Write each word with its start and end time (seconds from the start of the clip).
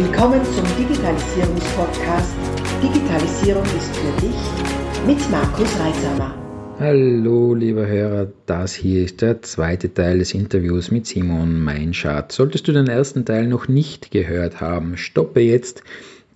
Willkommen 0.00 0.44
zum 0.44 0.64
Digitalisierungspodcast 0.78 2.32
Digitalisierung 2.80 3.64
ist 3.64 3.96
für 3.96 4.20
dich 4.20 5.08
mit 5.08 5.28
Markus 5.28 5.68
Reisamer. 5.76 6.36
Hallo, 6.78 7.52
lieber 7.52 7.84
Hörer, 7.84 8.28
das 8.46 8.74
hier 8.74 9.02
ist 9.02 9.22
der 9.22 9.42
zweite 9.42 9.92
Teil 9.92 10.20
des 10.20 10.34
Interviews 10.34 10.92
mit 10.92 11.08
Simon 11.08 11.58
Meinschardt. 11.58 12.30
Solltest 12.30 12.68
du 12.68 12.72
den 12.72 12.86
ersten 12.86 13.24
Teil 13.24 13.48
noch 13.48 13.66
nicht 13.66 14.12
gehört 14.12 14.60
haben, 14.60 14.96
stoppe 14.96 15.40
jetzt, 15.40 15.82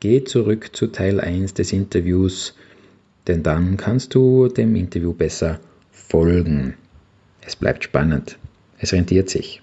geh 0.01 0.25
zurück 0.25 0.71
zu 0.73 0.89
Teil 0.89 1.21
1 1.21 1.55
des 1.55 1.73
Interviews, 1.73 2.57
denn 3.29 3.45
dann 3.45 3.77
kannst 3.77 4.17
du 4.17 4.49
dem 4.49 4.75
Interview 4.75 5.13
besser 5.13 5.61
folgen. 5.93 6.75
Es 7.47 7.55
bleibt 7.55 7.85
spannend, 7.85 8.39
es 8.79 8.93
rentiert 8.93 9.31
sich. 9.31 9.62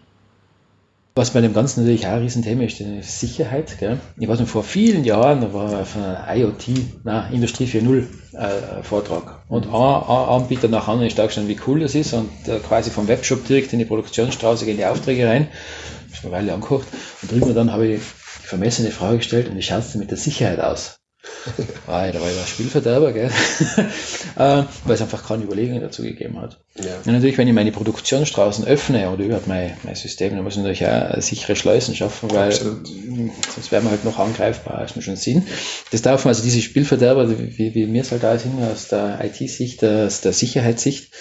Was 1.20 1.32
bei 1.32 1.42
dem 1.42 1.54
Ganzen 1.54 1.82
natürlich 1.82 2.08
auch 2.08 2.14
ein 2.14 2.22
Riesenthema 2.22 2.64
ist, 2.64 2.80
die 2.80 3.02
Sicherheit. 3.02 3.78
Gell? 3.78 4.00
Ich 4.18 4.30
weiß 4.30 4.40
noch, 4.40 4.48
vor 4.48 4.64
vielen 4.64 5.04
Jahren, 5.04 5.42
da 5.42 5.54
war 5.54 5.82
auf 5.82 5.98
einer 5.98 6.26
IoT, 6.34 6.70
na, 7.04 7.28
Industrie 7.28 7.66
4.0 7.66 8.06
äh, 8.38 8.84
Vortrag. 8.84 9.44
Und 9.50 9.68
ein, 9.68 9.74
ein 9.74 10.30
Anbieter 10.30 10.70
nach 10.70 10.88
anderen 10.88 11.10
ist 11.10 11.20
da 11.20 11.26
gestanden, 11.26 11.54
wie 11.54 11.60
cool 11.68 11.82
das 11.82 11.94
ist 11.94 12.14
und 12.14 12.30
äh, 12.48 12.60
quasi 12.60 12.90
vom 12.90 13.10
Webshop 13.10 13.46
direkt 13.46 13.74
in 13.74 13.80
die 13.80 13.86
Produktionsstraße 13.86 14.64
gehen 14.64 14.78
die 14.78 14.86
Aufträge 14.86 15.28
rein. 15.28 15.50
Das 16.10 16.20
habe 16.20 16.28
eine 16.28 16.44
Weile 16.44 16.54
angeguckt. 16.54 16.88
Und 17.22 17.30
drüben 17.34 17.54
dann 17.54 17.74
habe 17.74 17.88
ich 17.88 18.00
die 18.00 18.48
vermessene 18.48 18.90
Frage 18.90 19.18
gestellt, 19.18 19.50
und 19.50 19.58
wie 19.58 19.62
schaut 19.62 19.80
es 19.80 19.92
denn 19.92 20.00
mit 20.00 20.12
der 20.12 20.18
Sicherheit 20.18 20.62
aus? 20.62 20.99
ah, 21.88 22.12
da 22.12 22.22
war 22.22 22.30
ich 22.30 22.38
ein 22.38 22.48
Spielverderber, 22.48 23.14
gell? 23.14 23.30
äh, 24.36 24.64
weil 24.84 24.96
es 24.96 25.02
einfach 25.02 25.26
keine 25.28 25.44
Überlegungen 25.44 25.82
dazu 25.82 26.04
gegeben 26.04 26.40
hat. 26.40 26.60
Ja. 26.76 26.98
Und 27.06 27.14
natürlich, 27.14 27.38
wenn 27.38 27.48
ich 27.48 27.54
meine 27.54 27.72
Produktionsstraßen 27.72 28.66
öffne 28.66 29.10
oder 29.10 29.24
überhaupt 29.24 29.48
mein, 29.48 29.76
mein 29.84 29.96
System, 29.96 30.36
dann 30.36 30.44
muss 30.44 30.54
ich 30.54 30.60
natürlich 30.60 30.86
auch 30.86 31.22
sichere 31.22 31.56
Schleusen 31.56 31.96
schaffen, 31.96 32.32
weil 32.32 32.50
Absolut. 32.50 32.88
sonst 32.88 33.72
wären 33.72 33.84
wir 33.84 33.92
halt 33.92 34.06
noch 34.06 34.20
angreifbar, 34.20 34.84
ist 34.84 34.96
mir 34.96 35.02
schon 35.02 35.16
Sinn. 35.16 35.48
Das 35.92 36.02
darf 36.02 36.26
man, 36.26 36.30
also 36.30 36.44
diese 36.44 36.62
Spielverderber, 36.62 37.30
wie, 37.30 37.74
wie 37.74 37.86
mir 37.86 38.02
es 38.02 38.12
halt 38.12 38.24
da 38.24 38.38
sind, 38.38 38.62
aus 38.62 38.88
der 38.88 39.20
IT-Sicht, 39.24 39.84
aus 39.84 40.22
der 40.22 40.34
Sicherheitssicht, 40.34 41.14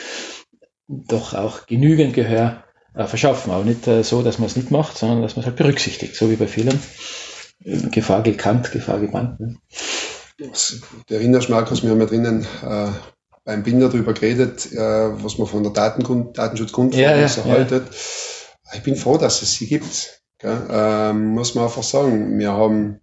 doch 0.88 1.34
auch 1.34 1.66
genügend 1.66 2.14
Gehör 2.14 2.64
äh, 2.94 3.06
verschaffen. 3.06 3.52
Aber 3.52 3.64
nicht 3.64 3.86
äh, 3.86 4.02
so, 4.02 4.22
dass 4.22 4.38
man 4.38 4.47
es 4.47 4.56
nicht 4.56 4.70
macht, 4.70 4.98
sondern 4.98 5.22
dass 5.22 5.36
man 5.36 5.42
es 5.42 5.47
halt 5.47 5.56
berücksichtigt, 5.56 6.16
so 6.16 6.30
wie 6.30 6.36
bei 6.36 6.47
vielen. 6.47 6.78
Gefahr 7.91 8.22
gekannt, 8.22 8.70
Gefahr 8.70 9.00
gebannt. 9.00 9.41
Ne? 9.41 9.56
Du 10.39 11.14
erinnerst, 11.14 11.48
Markus, 11.48 11.83
wir 11.83 11.91
haben 11.91 12.00
ja 12.00 12.06
drinnen 12.06 12.47
äh, 12.62 12.89
beim 13.44 13.64
Binder 13.64 13.89
darüber 13.89 14.12
geredet, 14.12 14.70
äh, 14.72 14.78
was 14.78 15.36
man 15.39 15.48
von 15.48 15.64
der 15.64 15.72
Datengrund, 15.72 16.39
Datenschutzgrundverordnung 16.39 17.20
ja, 17.20 17.27
ja, 17.27 17.42
erhaltet. 17.42 17.86
Ja. 17.91 18.75
Ich 18.75 18.83
bin 18.84 18.94
froh, 18.94 19.19
dass 19.19 19.42
es 19.42 19.55
sie 19.55 19.66
gibt. 19.66 20.22
Ähm, 20.41 21.28
muss 21.28 21.56
man 21.56 21.64
einfach 21.64 21.83
sagen. 21.83 22.39
Wir 22.39 22.53
haben 22.53 23.00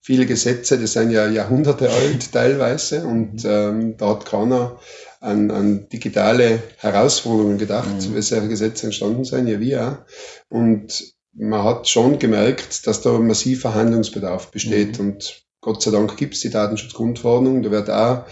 viele 0.00 0.26
Gesetze, 0.26 0.78
die 0.78 0.86
sind 0.86 1.10
ja 1.10 1.26
Jahrhunderte 1.26 1.90
alt 1.90 2.32
teilweise 2.32 3.04
und 3.04 3.44
ähm, 3.44 3.96
da 3.96 4.10
hat 4.10 4.24
keiner 4.24 4.78
an, 5.20 5.50
an 5.50 5.88
digitale 5.88 6.62
Herausforderungen 6.76 7.58
gedacht, 7.58 7.88
mhm. 7.88 8.14
wie 8.14 8.22
solche 8.22 8.48
Gesetze 8.48 8.86
entstanden 8.86 9.24
sind, 9.24 9.48
ja 9.48 9.58
wir. 9.58 10.06
Und 10.48 11.14
man 11.32 11.64
hat 11.64 11.88
schon 11.88 12.20
gemerkt, 12.20 12.86
dass 12.86 13.00
da 13.00 13.18
massiver 13.18 13.74
Handlungsbedarf 13.74 14.52
besteht 14.52 15.00
mhm. 15.00 15.06
und 15.06 15.45
Gott 15.66 15.82
sei 15.82 15.90
Dank 15.90 16.16
gibt 16.16 16.34
es 16.34 16.40
die 16.42 16.50
Datenschutzgrundverordnung. 16.50 17.64
Da 17.64 17.72
wird 17.72 17.90
auch 17.90 18.24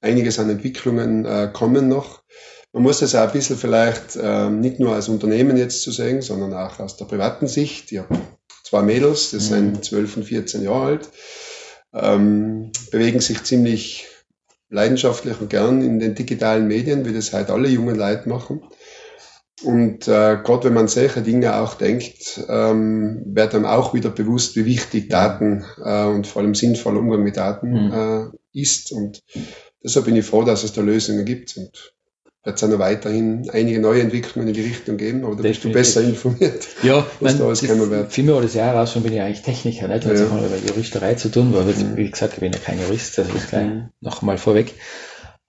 einiges 0.00 0.38
an 0.38 0.48
Entwicklungen 0.48 1.26
äh, 1.26 1.50
kommen 1.52 1.88
noch. 1.88 2.22
Man 2.72 2.84
muss 2.84 3.00
das 3.00 3.14
auch 3.14 3.20
ein 3.20 3.32
bisschen 3.32 3.58
vielleicht 3.58 4.16
äh, 4.16 4.48
nicht 4.48 4.80
nur 4.80 4.94
als 4.94 5.10
Unternehmen 5.10 5.58
jetzt 5.58 5.82
zu 5.82 5.92
sehen, 5.92 6.22
sondern 6.22 6.54
auch 6.54 6.80
aus 6.80 6.96
der 6.96 7.04
privaten 7.04 7.48
Sicht. 7.48 7.92
Ich 7.92 7.98
habe 7.98 8.18
zwei 8.64 8.80
Mädels, 8.80 9.30
das 9.32 9.50
mhm. 9.50 9.74
sind 9.74 9.84
12 9.84 10.16
und 10.16 10.22
14 10.22 10.62
Jahre 10.62 10.86
alt, 10.86 11.08
ähm, 11.92 12.72
bewegen 12.90 13.20
sich 13.20 13.42
ziemlich 13.44 14.06
leidenschaftlich 14.70 15.38
und 15.38 15.50
gern 15.50 15.82
in 15.82 16.00
den 16.00 16.14
digitalen 16.14 16.66
Medien, 16.66 17.04
wie 17.04 17.12
das 17.12 17.34
halt 17.34 17.50
alle 17.50 17.68
jungen 17.68 17.96
Leute 17.96 18.26
machen. 18.26 18.62
Und 19.62 20.08
äh, 20.08 20.38
gerade 20.42 20.64
wenn 20.64 20.74
man 20.74 20.88
solche 20.88 21.22
Dinge 21.22 21.56
auch 21.56 21.74
denkt, 21.74 22.40
ähm, 22.48 23.22
wird 23.26 23.54
einem 23.54 23.66
auch 23.66 23.92
wieder 23.92 24.10
bewusst, 24.10 24.56
wie 24.56 24.64
wichtig 24.64 25.08
Daten 25.08 25.64
äh, 25.84 26.04
und 26.06 26.26
vor 26.26 26.42
allem 26.42 26.54
sinnvoller 26.54 27.00
Umgang 27.00 27.22
mit 27.22 27.36
Daten 27.36 27.86
mhm. 27.86 27.92
äh, 27.92 28.60
ist. 28.60 28.92
Und 28.92 29.22
deshalb 29.84 30.06
bin 30.06 30.16
ich 30.16 30.24
froh, 30.24 30.44
dass 30.44 30.64
es 30.64 30.72
da 30.72 30.80
Lösungen 30.80 31.24
gibt. 31.24 31.56
Und 31.56 31.92
wird 32.42 32.56
es 32.56 32.64
auch 32.64 32.68
noch 32.68 32.78
weiterhin 32.78 33.50
einige 33.50 33.80
neue 33.80 34.00
Entwicklungen 34.00 34.48
in 34.48 34.54
die 34.54 34.62
Richtung 34.62 34.96
geben, 34.96 35.24
aber 35.24 35.36
da 35.36 35.42
bist 35.42 35.62
du 35.62 35.72
besser 35.72 36.00
informiert. 36.00 36.66
Ja, 36.82 37.06
was 37.20 37.36
da 37.36 37.44
alles 37.44 37.66
kommen 37.66 37.90
wird. 37.90 38.12
Für 38.12 38.22
mich 38.22 38.32
war 38.32 38.40
das 38.40 38.54
Jahr 38.54 38.74
raus, 38.74 38.92
schon 38.92 39.02
bin 39.02 39.12
ich 39.12 39.20
eigentlich 39.20 39.42
Techniker, 39.42 39.88
nicht? 39.88 40.06
Das 40.06 40.20
ja. 40.20 40.30
hat 40.30 40.50
mit 40.50 40.66
Juristerei 40.66 41.14
zu 41.14 41.30
tun, 41.30 41.52
weil, 41.52 41.64
mhm. 41.64 41.96
wie 41.96 42.10
gesagt, 42.10 42.34
ich 42.34 42.40
bin 42.40 42.52
ja 42.52 42.58
kein 42.58 42.80
Jurist, 42.80 43.18
das 43.18 43.28
ist 43.28 43.50
gleich 43.50 43.66
mhm. 43.66 43.88
noch 44.00 44.22
mal 44.22 44.38
vorweg. 44.38 44.74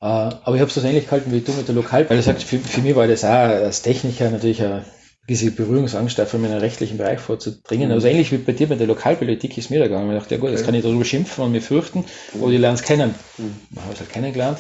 Äh, 0.02 0.06
aber 0.06 0.56
ich 0.56 0.62
habe 0.62 0.70
es 0.70 0.76
so 0.76 0.82
ähnlich 0.82 1.06
gehalten 1.06 1.32
wie 1.32 1.42
du 1.42 1.52
mit 1.54 1.68
der 1.68 1.76
Lokal, 1.76 2.10
weil 2.10 2.18
du 2.18 2.24
sagst, 2.24 2.44
für, 2.44 2.58
für 2.58 2.82
mich 2.82 2.96
war 2.96 3.08
das 3.08 3.24
auch 3.24 3.30
als 3.30 3.82
Techniker 3.82 4.30
natürlich 4.30 4.62
eine 4.64 4.84
diese 5.30 5.52
Berührungsangst, 5.52 6.20
einfach 6.20 6.38
in 6.38 6.44
den 6.44 6.54
rechtlichen 6.58 6.98
Bereich 6.98 7.20
vorzudringen. 7.20 7.90
Mhm. 7.90 7.94
Also 7.94 8.08
ähnlich 8.08 8.32
wie 8.32 8.38
bei 8.38 8.54
dir 8.54 8.68
mit 8.68 8.80
der 8.80 8.88
Lokalpolitik 8.88 9.58
ist 9.58 9.70
mir 9.70 9.80
da 9.80 9.88
gegangen. 9.88 10.12
Ich 10.12 10.20
dachte, 10.20 10.36
ja 10.36 10.42
gut, 10.42 10.50
jetzt 10.50 10.66
kann 10.66 10.74
ich 10.74 10.84
darüber 10.84 11.06
schimpfen 11.06 11.44
und 11.44 11.52
mir 11.52 11.62
fürchten, 11.62 12.06
mhm. 12.34 12.42
oder 12.42 12.54
ich 12.54 12.60
lerne 12.60 12.76
es 12.76 12.82
kennen. 12.82 13.14
Mhm. 13.38 13.56
Man 13.70 13.86
hat 13.86 13.94
es 13.94 14.00
halt 14.00 14.12
kennengelernt. 14.12 14.58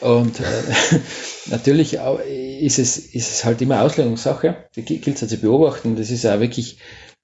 Und 0.00 0.38
äh, 0.38 0.44
natürlich 1.46 1.98
ist 2.28 2.78
es, 2.78 2.96
ist 2.96 3.30
es 3.32 3.44
halt 3.44 3.60
immer 3.60 3.82
Auslegungssache. 3.82 4.68
Da 4.74 4.80
gilt 4.82 5.06
es 5.08 5.20
halt 5.22 5.30
zu 5.30 5.38
beobachten. 5.38 5.96
Das 5.96 6.10
ist 6.10 6.24
auch 6.24 6.38
wirklich 6.38 6.78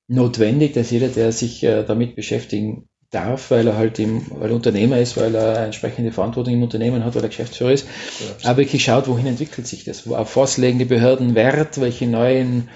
notwendig, 0.09 0.75
dass 0.75 0.91
jeder, 0.91 1.09
der 1.09 1.31
sich 1.31 1.63
äh, 1.63 1.85
damit 1.85 2.17
beschäftigen 2.17 2.89
darf, 3.15 3.51
weil 3.51 3.67
er 3.67 3.77
halt 3.77 3.99
im, 3.99 4.27
weil 4.31 4.51
er 4.51 4.57
Unternehmer 4.57 4.99
ist, 4.99 5.17
weil 5.17 5.35
er 5.35 5.57
eine 5.57 5.67
entsprechende 5.67 6.13
Verantwortung 6.13 6.55
im 6.55 6.63
Unternehmen 6.63 7.05
hat, 7.05 7.15
weil 7.15 7.23
er 7.23 7.29
Geschäftsführer 7.29 7.73
ist, 7.73 7.87
ja, 8.43 8.51
aber 8.51 8.59
wirklich 8.59 8.85
schaut, 8.85 9.09
wohin 9.09 9.27
entwickelt 9.27 9.67
sich 9.67 9.85
das, 9.85 10.07
auf 10.09 10.37
was 10.37 10.57
legen 10.57 10.79
die 10.79 10.85
Behörden 10.85 11.35
Wert, 11.35 11.81
welche 11.81 12.07
neuen 12.07 12.69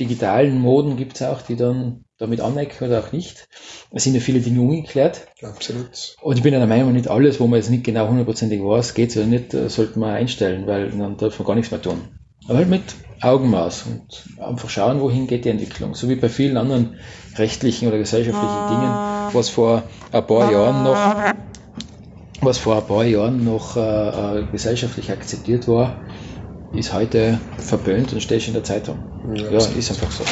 digitalen 0.00 0.58
Moden 0.58 0.96
gibt 0.96 1.16
es 1.16 1.22
auch, 1.22 1.42
die 1.42 1.56
dann 1.56 2.04
damit 2.18 2.40
anecken 2.40 2.86
oder 2.86 3.00
auch 3.00 3.12
nicht. 3.12 3.48
Es 3.90 4.04
sind 4.04 4.14
ja 4.14 4.20
viele 4.20 4.40
Dinge 4.40 4.60
ungeklärt. 4.60 5.26
Absolut. 5.42 6.16
Und 6.22 6.36
ich 6.36 6.42
bin 6.42 6.52
der 6.52 6.66
Meinung, 6.66 6.92
nicht 6.92 7.08
alles, 7.08 7.40
wo 7.40 7.46
man 7.46 7.58
jetzt 7.58 7.70
nicht 7.70 7.84
genau 7.84 8.08
hundertprozentig 8.08 8.60
weiß, 8.60 8.94
geht 8.94 9.16
oder 9.16 9.26
nicht, 9.26 9.52
äh, 9.54 9.68
sollte 9.68 9.98
man 9.98 10.14
einstellen, 10.14 10.66
weil 10.66 10.90
dann 10.90 11.16
darf 11.16 11.38
man 11.38 11.46
gar 11.46 11.54
nichts 11.54 11.70
mehr 11.70 11.82
tun. 11.82 12.00
Aber 12.48 12.58
halt 12.58 12.68
mit 12.68 12.82
Augenmaß 13.20 13.84
und 13.86 14.42
einfach 14.42 14.68
schauen, 14.68 15.00
wohin 15.00 15.26
geht 15.26 15.44
die 15.44 15.50
Entwicklung. 15.50 15.94
So 15.94 16.08
wie 16.08 16.16
bei 16.16 16.28
vielen 16.28 16.56
anderen 16.56 16.96
rechtlichen 17.36 17.88
oder 17.88 17.98
gesellschaftlichen 17.98 18.66
Dingen, 18.68 19.11
was 19.32 19.48
vor 19.48 19.82
ein 20.10 20.26
paar 20.26 20.50
Jahren 20.50 20.82
noch, 20.82 21.34
was 22.40 22.58
vor 22.58 22.76
ein 22.76 22.86
paar 22.86 23.04
Jahren 23.04 23.44
noch 23.44 23.76
äh, 23.76 24.40
äh 24.40 24.46
gesellschaftlich 24.50 25.10
akzeptiert 25.10 25.68
war, 25.68 25.96
ist 26.72 26.92
heute 26.92 27.38
verböhnt 27.58 28.12
und 28.12 28.20
steht 28.22 28.46
in 28.46 28.54
der 28.54 28.64
Zeitung. 28.64 28.98
Ja, 29.34 29.50
ja 29.50 29.58
ist 29.58 29.90
einfach 29.90 30.10
so. 30.10 30.24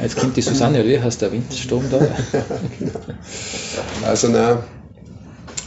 Jetzt 0.00 0.16
kommt 0.16 0.36
die 0.36 0.42
Susanne, 0.42 0.82
oder 0.82 1.02
hast 1.02 1.20
der 1.20 1.30
Windsturm 1.30 1.84
da? 1.90 2.00
also 4.06 4.28
na, 4.28 4.64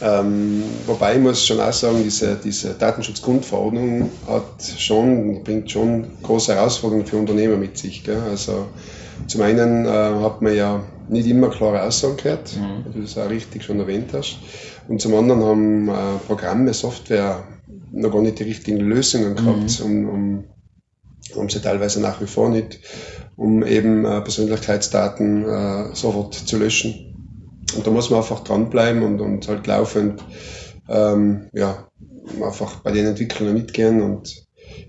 ähm, 0.04 0.64
wobei 0.86 1.16
ich 1.16 1.22
muss 1.22 1.48
schon 1.48 1.62
auch 1.62 1.72
sagen, 1.72 2.02
diese, 2.04 2.36
diese 2.36 2.74
Datenschutzgrundverordnung 2.74 4.10
hat 4.28 4.62
schon, 4.78 5.44
bringt 5.44 5.72
schon 5.72 6.08
große 6.22 6.54
Herausforderungen 6.54 7.06
für 7.06 7.16
Unternehmer 7.16 7.56
mit 7.56 7.78
sich. 7.78 8.04
Gell? 8.04 8.20
Also 8.30 8.68
zum 9.28 9.42
einen 9.42 9.86
äh, 9.86 9.90
hat 9.90 10.42
man 10.42 10.56
ja 10.56 10.84
nicht 11.08 11.26
immer 11.28 11.50
klare 11.50 11.84
Aussagen 11.84 12.18
gehört, 12.18 12.54
mhm. 12.58 12.86
wie 12.86 13.00
du 13.00 13.02
das 13.02 13.18
auch 13.18 13.30
richtig 13.30 13.64
schon 13.64 13.80
erwähnt 13.80 14.10
hast. 14.12 14.40
Und 14.90 15.00
zum 15.00 15.16
anderen 15.16 15.42
haben 15.42 15.88
äh, 15.88 15.94
Programme, 16.28 16.74
Software 16.74 17.44
noch 17.94 18.12
gar 18.12 18.22
nicht 18.22 18.40
die 18.40 18.44
richtigen 18.44 18.82
Lösungen 18.82 19.36
gehabt, 19.36 19.80
mhm. 19.80 19.86
um, 19.86 20.10
um, 20.10 20.44
um 21.36 21.50
sie 21.50 21.62
teilweise 21.62 22.02
nach 22.02 22.20
wie 22.20 22.28
vor 22.28 22.50
nicht, 22.50 22.80
um 23.38 23.66
eben 23.66 24.04
äh, 24.04 24.20
Persönlichkeitsdaten 24.20 25.46
äh, 25.46 25.96
sofort 25.96 26.34
zu 26.34 26.58
löschen. 26.58 27.13
Und 27.76 27.88
da 27.88 27.92
muss 27.92 28.10
man 28.10 28.20
einfach 28.20 28.42
dranbleiben 28.42 29.04
und, 29.04 29.22
und 29.22 29.48
halt 29.48 29.68
laufend 29.68 30.24
ähm, 30.90 31.50
ja, 31.54 31.88
einfach 32.42 32.82
bei 32.82 32.92
den 32.92 33.06
Entwicklungen 33.06 33.54
mitgehen 33.54 34.02
und 34.02 34.44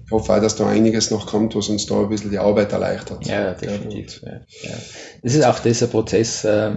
ich 0.05 0.11
hoffe 0.11 0.33
auch, 0.33 0.41
dass 0.41 0.57
da 0.57 0.69
einiges 0.69 1.11
noch 1.11 1.27
kommt, 1.27 1.55
was 1.57 1.69
uns 1.69 1.87
da 1.87 2.01
ein 2.01 2.09
bisschen 2.09 2.31
die 2.31 2.39
Arbeit 2.39 2.73
erleichtert. 2.73 3.27
Ja, 3.27 3.53
definitiv. 3.53 4.23
Ja, 4.23 4.41
ja. 4.63 4.75
Das 5.23 5.35
ist 5.35 5.45
auch 5.45 5.59
dieser 5.59 5.87
Prozess, 5.87 6.45
äh, 6.45 6.77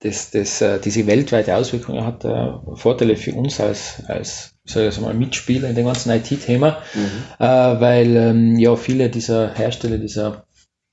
das, 0.00 0.30
das, 0.30 0.60
äh, 0.60 0.78
diese 0.78 1.06
weltweite 1.06 1.56
Auswirkungen 1.56 2.04
hat 2.06 2.24
äh, 2.24 2.52
Vorteile 2.74 3.16
für 3.16 3.34
uns 3.34 3.60
als, 3.60 4.02
als 4.06 4.54
sag 4.64 4.88
ich 4.88 5.00
mal, 5.00 5.14
Mitspieler 5.14 5.68
in 5.68 5.74
dem 5.74 5.86
ganzen 5.86 6.10
IT-Thema, 6.10 6.78
mhm. 6.94 7.44
äh, 7.44 7.80
weil 7.80 8.16
ähm, 8.16 8.58
ja 8.58 8.76
viele 8.76 9.10
dieser 9.10 9.54
Hersteller, 9.54 9.98
dieser 9.98 10.46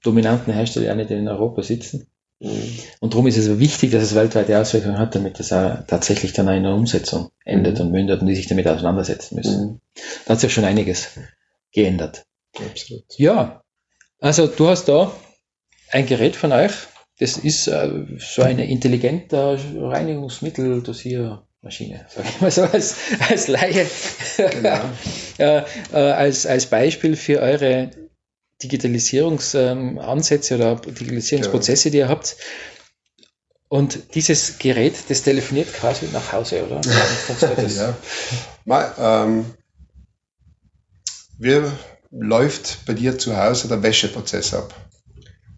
dominanten 0.03 0.53
Hersteller 0.53 0.87
ja 0.87 0.95
nicht 0.95 1.11
in 1.11 1.27
Europa 1.27 1.61
sitzen. 1.61 2.07
Mhm. 2.39 2.79
Und 2.99 3.13
darum 3.13 3.27
ist 3.27 3.37
es 3.37 3.59
wichtig, 3.59 3.91
dass 3.91 4.03
es 4.03 4.15
weltweite 4.15 4.59
Auswirkungen 4.59 4.97
hat, 4.97 5.15
damit 5.15 5.39
das 5.39 5.53
auch 5.53 5.85
tatsächlich 5.87 6.33
dann 6.33 6.49
in 6.49 6.63
der 6.63 6.73
Umsetzung 6.73 7.29
endet 7.43 7.79
mhm. 7.79 7.85
und 7.85 7.91
mündet 7.91 8.21
und 8.21 8.27
die 8.27 8.35
sich 8.35 8.47
damit 8.47 8.67
auseinandersetzen 8.67 9.35
müssen. 9.35 9.65
Mhm. 9.65 9.79
Da 10.25 10.33
hat 10.33 10.39
sich 10.39 10.49
ja 10.49 10.53
schon 10.53 10.65
einiges 10.65 11.07
geändert. 11.71 12.25
Absolut. 12.57 13.03
Ja, 13.17 13.61
also 14.19 14.47
du 14.47 14.67
hast 14.67 14.85
da 14.85 15.11
ein 15.91 16.05
Gerät 16.05 16.35
von 16.35 16.51
euch, 16.51 16.73
das 17.19 17.37
ist 17.37 17.67
äh, 17.67 18.05
so 18.17 18.41
eine 18.41 18.69
intelligente 18.69 19.57
Reinigungsmitteldosiermaschine, 19.77 21.39
sage 22.09 22.27
ich 22.29 22.41
mal 22.41 22.51
so 22.51 22.63
als, 22.63 22.97
als 23.29 23.47
Laie, 23.47 23.87
genau. 24.37 24.81
äh, 25.37 25.61
äh, 25.93 25.95
als, 25.95 26.45
als 26.45 26.65
Beispiel 26.65 27.15
für 27.15 27.39
eure 27.39 27.91
Digitalisierungsansätze 28.63 30.55
oder 30.55 30.75
Digitalisierungsprozesse, 30.75 31.91
die 31.91 31.97
ihr 31.97 32.09
habt. 32.09 32.37
Und 33.67 34.15
dieses 34.15 34.59
Gerät, 34.59 34.95
das 35.09 35.23
telefoniert 35.23 35.73
quasi 35.73 36.07
nach 36.13 36.31
Hause, 36.31 36.65
oder? 36.65 36.81
ja. 37.67 37.97
Mal, 38.63 38.93
ähm, 38.97 39.45
wie 41.39 41.61
läuft 42.11 42.85
bei 42.85 42.93
dir 42.93 43.17
zu 43.17 43.35
Hause 43.35 43.67
der 43.67 43.83
Wäscheprozess 43.83 44.53
ab? 44.53 44.73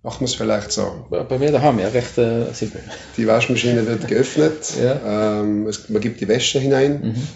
Machen 0.03 0.21
wir 0.21 0.25
es 0.25 0.35
vielleicht 0.35 0.71
so. 0.71 1.05
Bei 1.09 1.37
mir 1.37 1.51
daheim, 1.51 1.79
ja, 1.79 1.89
recht 1.89 2.17
äh, 2.17 2.51
simpel. 2.53 2.81
Die 3.17 3.27
Waschmaschine 3.27 3.85
wird 3.85 4.07
geöffnet, 4.07 4.73
ja. 4.81 5.41
ähm, 5.41 5.67
es, 5.67 5.89
man 5.89 6.01
gibt 6.01 6.21
die 6.21 6.27
Wäsche 6.27 6.59
hinein. 6.59 7.01
Mhm. 7.01 7.27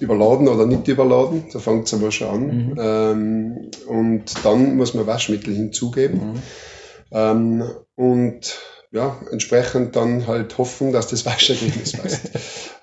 Überladen 0.00 0.48
oder 0.48 0.66
nicht 0.66 0.88
überladen, 0.88 1.44
da 1.52 1.58
fängt 1.58 1.86
es 1.86 1.94
aber 1.94 2.10
schon 2.10 2.28
an. 2.28 2.46
Mhm. 2.46 2.74
Ähm, 2.78 3.70
und 3.86 4.44
dann 4.44 4.76
muss 4.76 4.94
man 4.94 5.06
Waschmittel 5.06 5.54
hinzugeben. 5.54 6.32
Mhm. 6.32 6.42
Ähm, 7.12 7.64
und 7.96 8.58
ja, 8.94 9.16
entsprechend 9.32 9.96
dann 9.96 10.28
halt 10.28 10.56
hoffen, 10.56 10.92
dass 10.92 11.08
das 11.08 11.26
Waschergebnis 11.26 11.92
passt. 11.92 12.30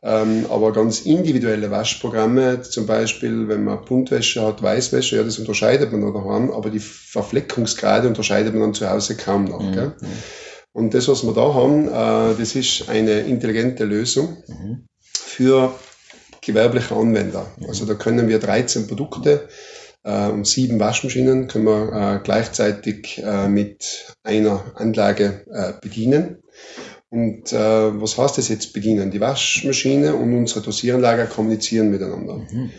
ähm, 0.04 0.46
aber 0.50 0.74
ganz 0.74 1.02
individuelle 1.02 1.72
Waschprogramme, 1.72 2.62
zum 2.62 2.86
Beispiel, 2.86 3.48
wenn 3.48 3.64
man 3.64 3.86
Buntwäsche 3.86 4.46
hat, 4.46 4.62
Weißwäsche, 4.62 5.16
ja, 5.16 5.24
das 5.24 5.40
unterscheidet 5.40 5.92
man 5.94 6.14
daheim, 6.14 6.52
aber 6.52 6.70
die 6.70 6.80
Verfleckungsgrade 6.80 8.08
unterscheidet 8.08 8.54
man 8.54 8.64
dann 8.64 8.74
zu 8.74 8.90
Hause 8.90 9.16
kaum 9.16 9.46
noch. 9.46 9.62
Mhm. 9.62 9.72
Gell? 9.72 9.94
Und 10.74 10.94
das, 10.94 11.08
was 11.08 11.24
wir 11.24 11.34
da 11.34 11.54
haben, 11.54 11.88
äh, 11.88 12.36
das 12.38 12.56
ist 12.56 12.90
eine 12.90 13.22
intelligente 13.22 13.86
Lösung 13.86 14.38
mhm. 14.48 14.86
für 15.12 15.74
gewerbliche 16.42 16.96
Anwender. 16.96 17.46
Also 17.68 17.86
da 17.86 17.94
können 17.94 18.28
wir 18.28 18.40
13 18.40 18.88
Produkte 18.88 19.48
äh, 20.04 20.28
und 20.28 20.48
sieben 20.48 20.80
Waschmaschinen 20.80 21.48
können 21.48 21.66
wir 21.66 21.94
äh, 21.94 22.24
gleichzeitig 22.24 23.22
äh, 23.24 23.48
mit 23.48 24.16
einer 24.24 24.64
Anlage 24.76 25.46
äh, 25.52 25.74
bedienen. 25.82 26.44
Und 27.10 27.52
äh, 27.52 27.58
was 28.02 28.18
heißt 28.18 28.38
das 28.38 28.48
jetzt 28.48 28.74
bedienen? 28.74 29.12
Die 29.12 29.20
Waschmaschine 29.20 30.16
und 30.16 30.34
unsere 30.34 30.62
Dosieranlage 30.62 31.28
kommunizieren 31.28 31.92
miteinander. 31.92 32.38
Mhm. 32.38 32.72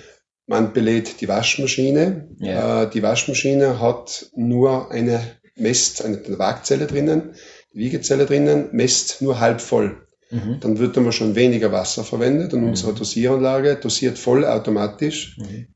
Man 0.46 0.72
belädt 0.72 1.20
die 1.20 1.28
Waschmaschine. 1.28 2.28
Ja. 2.38 2.84
Äh, 2.84 2.90
die 2.90 3.02
Waschmaschine 3.02 3.78
hat 3.78 4.30
nur 4.34 4.90
eine 4.90 5.20
Mest, 5.54 6.04
eine 6.04 6.20
Waagzelle 6.38 6.86
drinnen, 6.86 7.34
die 7.74 7.78
Wiegezelle 7.78 8.26
drinnen, 8.26 8.70
messt 8.72 9.20
nur 9.22 9.38
halb 9.38 9.60
voll. 9.60 10.06
Mhm. 10.32 10.58
Dann 10.60 10.78
wird 10.78 10.96
immer 10.96 11.12
schon 11.12 11.34
weniger 11.34 11.70
Wasser 11.70 12.04
verwendet 12.04 12.52
und 12.54 12.62
mhm. 12.62 12.70
unsere 12.70 12.94
Dosieranlage 12.94 13.76
dosiert 13.76 14.18
voll 14.18 14.44
automatisch 14.44 15.36
mhm 15.38 15.66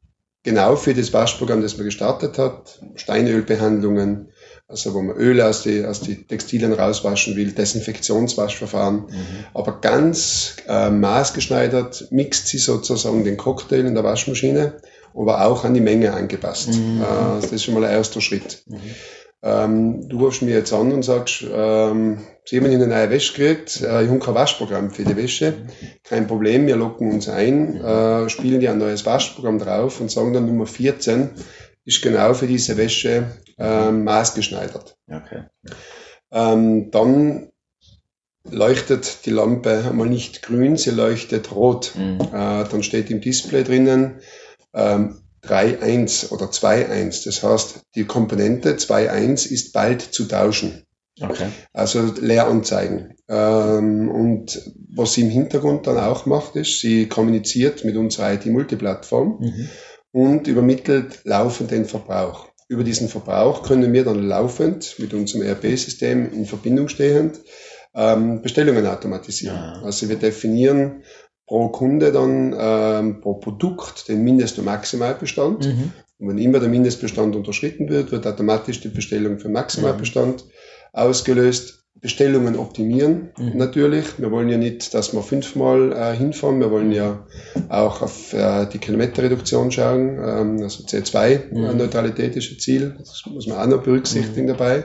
genau 0.46 0.76
für 0.76 0.94
das 0.94 1.12
Waschprogramm, 1.12 1.60
das 1.60 1.76
man 1.76 1.86
gestartet 1.86 2.38
hat, 2.38 2.80
Steinölbehandlungen, 2.94 4.28
also 4.68 4.94
wo 4.94 5.02
man 5.02 5.16
Öle 5.16 5.44
aus 5.44 5.62
die, 5.62 5.84
aus 5.84 6.00
die 6.00 6.24
Textilien 6.24 6.72
rauswaschen 6.72 7.34
will, 7.34 7.50
Desinfektionswaschverfahren, 7.50 9.06
mhm. 9.06 9.44
aber 9.54 9.80
ganz 9.80 10.56
äh, 10.68 10.88
maßgeschneidert 10.88 12.08
mixt 12.12 12.46
sie 12.46 12.58
sozusagen 12.58 13.24
den 13.24 13.36
Cocktail 13.36 13.86
in 13.86 13.94
der 13.94 14.04
Waschmaschine, 14.04 14.74
aber 15.16 15.44
auch 15.44 15.64
an 15.64 15.74
die 15.74 15.80
Menge 15.80 16.14
angepasst. 16.14 16.68
Mhm. 16.68 17.02
Äh, 17.02 17.40
das 17.40 17.50
ist 17.50 17.64
schon 17.64 17.74
mal 17.74 17.80
der 17.80 17.90
erste 17.90 18.20
Schritt. 18.20 18.62
Mhm. 18.66 18.80
Ähm, 19.42 20.08
du 20.08 20.18
rufst 20.18 20.42
mir 20.42 20.54
jetzt 20.54 20.72
an 20.72 20.92
und 20.92 21.02
sagst, 21.02 21.44
ähm, 21.48 22.18
Sie 22.48 22.58
haben 22.58 22.66
eine 22.66 22.86
neue 22.86 23.10
Wäsche 23.10 23.32
gekriegt, 23.32 23.80
äh, 23.82 24.04
ich 24.04 24.08
habe 24.08 24.20
kein 24.20 24.34
Waschprogramm 24.34 24.90
für 24.92 25.04
die 25.04 25.16
Wäsche. 25.16 25.54
Kein 26.04 26.28
Problem, 26.28 26.66
wir 26.68 26.76
locken 26.76 27.12
uns 27.12 27.28
ein, 27.28 27.76
äh, 27.80 28.28
spielen 28.28 28.60
dir 28.60 28.70
ein 28.70 28.78
neues 28.78 29.04
Waschprogramm 29.04 29.58
drauf 29.58 30.00
und 30.00 30.10
sagen 30.10 30.32
dann 30.32 30.46
Nummer 30.46 30.66
14 30.66 31.30
ist 31.84 32.02
genau 32.02 32.34
für 32.34 32.46
diese 32.46 32.76
Wäsche 32.76 33.32
äh, 33.58 33.90
maßgeschneidert. 33.90 34.96
Okay. 35.08 35.44
Ähm, 36.30 36.90
dann 36.92 37.50
leuchtet 38.48 39.26
die 39.26 39.30
Lampe 39.30 39.84
einmal 39.88 40.08
nicht 40.08 40.42
grün, 40.42 40.76
sie 40.76 40.90
leuchtet 40.90 41.52
rot. 41.52 41.92
Mhm. 41.96 42.20
Äh, 42.20 42.64
dann 42.64 42.82
steht 42.82 43.10
im 43.10 43.20
Display 43.20 43.64
drinnen 43.64 44.20
ähm, 44.72 45.18
3.1 45.46 46.30
oder 46.32 46.46
2.1. 46.46 47.24
Das 47.24 47.42
heißt, 47.42 47.80
die 47.94 48.04
Komponente 48.04 48.74
2.1 48.74 49.50
ist 49.50 49.72
bald 49.72 50.02
zu 50.02 50.26
tauschen. 50.26 50.86
Okay. 51.20 51.48
Also 51.72 52.12
Lehranzeigen. 52.20 53.14
Ähm, 53.28 54.10
und 54.10 54.60
was 54.90 55.14
sie 55.14 55.22
im 55.22 55.30
Hintergrund 55.30 55.86
dann 55.86 55.98
auch 55.98 56.26
macht, 56.26 56.56
ist, 56.56 56.80
sie 56.80 57.08
kommuniziert 57.08 57.84
mit 57.84 57.96
unserer 57.96 58.34
IT-Multiplattform 58.34 59.38
mhm. 59.40 59.68
und 60.12 60.46
übermittelt 60.46 61.20
laufend 61.24 61.70
den 61.70 61.86
Verbrauch. 61.86 62.48
Über 62.68 62.84
diesen 62.84 63.08
Verbrauch 63.08 63.62
können 63.62 63.92
wir 63.92 64.04
dann 64.04 64.22
laufend 64.22 64.96
mit 64.98 65.14
unserem 65.14 65.42
ERP-System 65.42 66.32
in 66.32 66.46
Verbindung 66.46 66.88
stehend 66.88 67.40
ähm, 67.94 68.42
Bestellungen 68.42 68.86
automatisieren. 68.86 69.56
Ja. 69.56 69.82
Also 69.82 70.08
wir 70.08 70.16
definieren 70.16 71.02
pro 71.46 71.68
Kunde 71.68 72.12
dann 72.12 72.54
ähm, 72.58 73.20
pro 73.20 73.34
Produkt 73.34 74.08
den 74.08 74.22
Mindest- 74.24 74.58
und 74.58 74.64
Maximalbestand. 74.64 75.66
Mhm. 75.66 75.92
Und 76.18 76.28
wenn 76.28 76.38
immer 76.38 76.60
der 76.60 76.68
Mindestbestand 76.68 77.36
unterschritten 77.36 77.88
wird, 77.88 78.10
wird 78.10 78.26
automatisch 78.26 78.80
die 78.80 78.88
Bestellung 78.88 79.38
für 79.38 79.48
Maximalbestand 79.48 80.44
mhm. 80.44 80.50
ausgelöst. 80.92 81.82
Bestellungen 81.98 82.56
optimieren 82.56 83.30
mhm. 83.38 83.56
natürlich. 83.56 84.18
Wir 84.18 84.30
wollen 84.30 84.50
ja 84.50 84.58
nicht, 84.58 84.92
dass 84.92 85.14
wir 85.14 85.22
fünfmal 85.22 85.92
äh, 85.92 86.14
hinfahren. 86.14 86.60
Wir 86.60 86.70
wollen 86.70 86.92
ja 86.92 87.26
auch 87.70 88.02
auf 88.02 88.34
äh, 88.34 88.66
die 88.66 88.78
Kilometerreduktion 88.78 89.72
schauen. 89.72 90.18
Ähm, 90.18 90.62
also 90.62 90.84
CO2-Neutralität 90.84 92.32
mhm. 92.32 92.38
ist 92.38 92.52
ein 92.52 92.58
Ziel. 92.58 92.96
Das 92.98 93.22
muss 93.26 93.46
man 93.46 93.58
auch 93.58 93.66
noch 93.66 93.82
berücksichtigen 93.82 94.42
mhm. 94.42 94.50
dabei. 94.50 94.84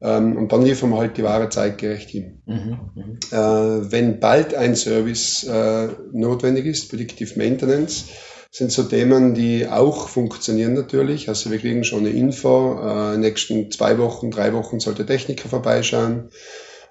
Ähm, 0.00 0.36
und 0.36 0.52
dann 0.52 0.62
liefern 0.62 0.90
wir 0.90 0.98
halt 0.98 1.16
die 1.16 1.24
Ware 1.24 1.48
zeitgerecht 1.48 2.10
hin. 2.10 2.42
Mhm, 2.46 2.78
mhm, 2.94 3.18
äh, 3.32 3.90
wenn 3.90 4.20
bald 4.20 4.54
ein 4.54 4.76
Service 4.76 5.44
äh, 5.44 5.88
notwendig 6.12 6.66
ist, 6.66 6.88
Predictive 6.88 7.36
Maintenance, 7.36 8.04
sind 8.50 8.72
so 8.72 8.84
Themen, 8.84 9.34
die 9.34 9.66
auch 9.68 10.08
funktionieren 10.08 10.74
natürlich. 10.74 11.28
Also 11.28 11.50
wir 11.50 11.58
kriegen 11.58 11.84
schon 11.84 12.00
eine 12.00 12.10
Info, 12.10 12.78
äh, 12.80 13.14
in 13.14 13.20
den 13.20 13.20
nächsten 13.20 13.70
zwei 13.70 13.98
Wochen, 13.98 14.30
drei 14.30 14.52
Wochen 14.52 14.80
sollte 14.80 15.04
Techniker 15.04 15.48
vorbeischauen. 15.48 16.30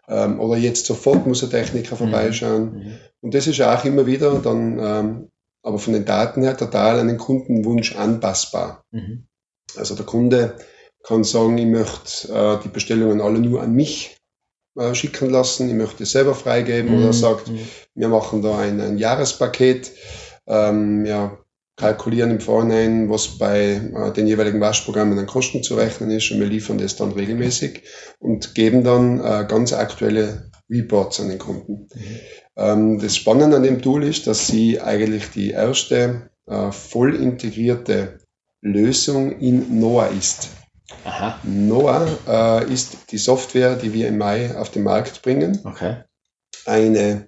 Ähm, 0.07 0.39
oder 0.39 0.57
jetzt 0.57 0.86
sofort 0.86 1.25
muss 1.25 1.39
der 1.39 1.50
Techniker 1.50 1.96
mhm, 1.96 2.00
vorbeischauen. 2.00 2.74
Mhm. 2.74 2.93
Und 3.22 3.34
das 3.34 3.48
ist 3.48 3.62
auch 3.62 3.84
immer 3.86 4.05
wieder 4.05 4.39
dann, 4.39 4.79
ähm, 4.79 5.31
aber 5.63 5.79
von 5.79 5.93
den 5.93 6.05
Daten 6.05 6.43
her 6.43 6.55
total 6.55 7.00
an 7.00 7.08
den 7.08 7.17
Kundenwunsch 7.17 7.96
anpassbar. 7.96 8.84
Mhm. 8.91 9.27
Also 9.75 9.96
der 9.96 10.05
Kunde 10.05 10.55
kann 11.07 11.23
sagen, 11.23 11.57
ich 11.57 11.65
möchte 11.65 12.33
äh, 12.33 12.63
die 12.63 12.69
Bestellungen 12.69 13.21
alle 13.21 13.39
nur 13.39 13.61
an 13.61 13.73
mich 13.73 14.17
äh, 14.77 14.93
schicken 14.93 15.29
lassen, 15.29 15.69
ich 15.69 15.75
möchte 15.75 16.03
es 16.03 16.11
selber 16.11 16.35
freigeben 16.35 16.91
mhm. 16.91 17.03
oder 17.03 17.13
sagt, 17.13 17.47
mhm. 17.47 17.59
wir 17.95 18.09
machen 18.09 18.41
da 18.41 18.59
ein, 18.59 18.81
ein 18.81 18.97
Jahrespaket, 18.97 19.91
ähm, 20.47 21.05
ja, 21.05 21.37
kalkulieren 21.77 22.31
im 22.31 22.39
Vorhinein, 22.41 23.09
was 23.09 23.37
bei 23.37 23.75
äh, 23.75 24.11
den 24.11 24.27
jeweiligen 24.27 24.59
Waschprogrammen 24.59 25.17
an 25.17 25.27
Kosten 25.27 25.63
zu 25.63 25.75
rechnen 25.75 26.11
ist 26.11 26.29
und 26.31 26.39
wir 26.39 26.47
liefern 26.47 26.77
das 26.77 26.95
dann 26.95 27.11
regelmäßig 27.11 27.83
und 28.19 28.55
geben 28.55 28.83
dann 28.83 29.19
äh, 29.19 29.45
ganz 29.47 29.73
aktuelle 29.73 30.51
Reports 30.69 31.21
an 31.21 31.29
den 31.29 31.39
Kunden. 31.39 31.87
Mhm. 31.93 32.19
Ähm, 32.57 32.99
das 32.99 33.15
Spannende 33.15 33.57
an 33.57 33.63
dem 33.63 33.81
Tool 33.81 34.03
ist, 34.03 34.27
dass 34.27 34.47
sie 34.47 34.81
eigentlich 34.81 35.29
die 35.29 35.51
erste 35.51 36.29
äh, 36.47 36.71
voll 36.71 37.15
integrierte 37.15 38.19
Lösung 38.61 39.39
in 39.39 39.79
NOAA 39.79 40.07
ist. 40.07 40.49
Aha. 41.03 41.39
Noah 41.44 42.08
äh, 42.27 42.74
ist 42.74 43.12
die 43.12 43.17
Software, 43.17 43.75
die 43.75 43.94
wir 43.94 44.08
im 44.08 44.17
Mai 44.17 44.56
auf 44.58 44.70
den 44.72 44.84
Markt 44.84 45.22
bringen. 45.22 45.60
Okay. 45.65 46.03
Eine 46.65 47.27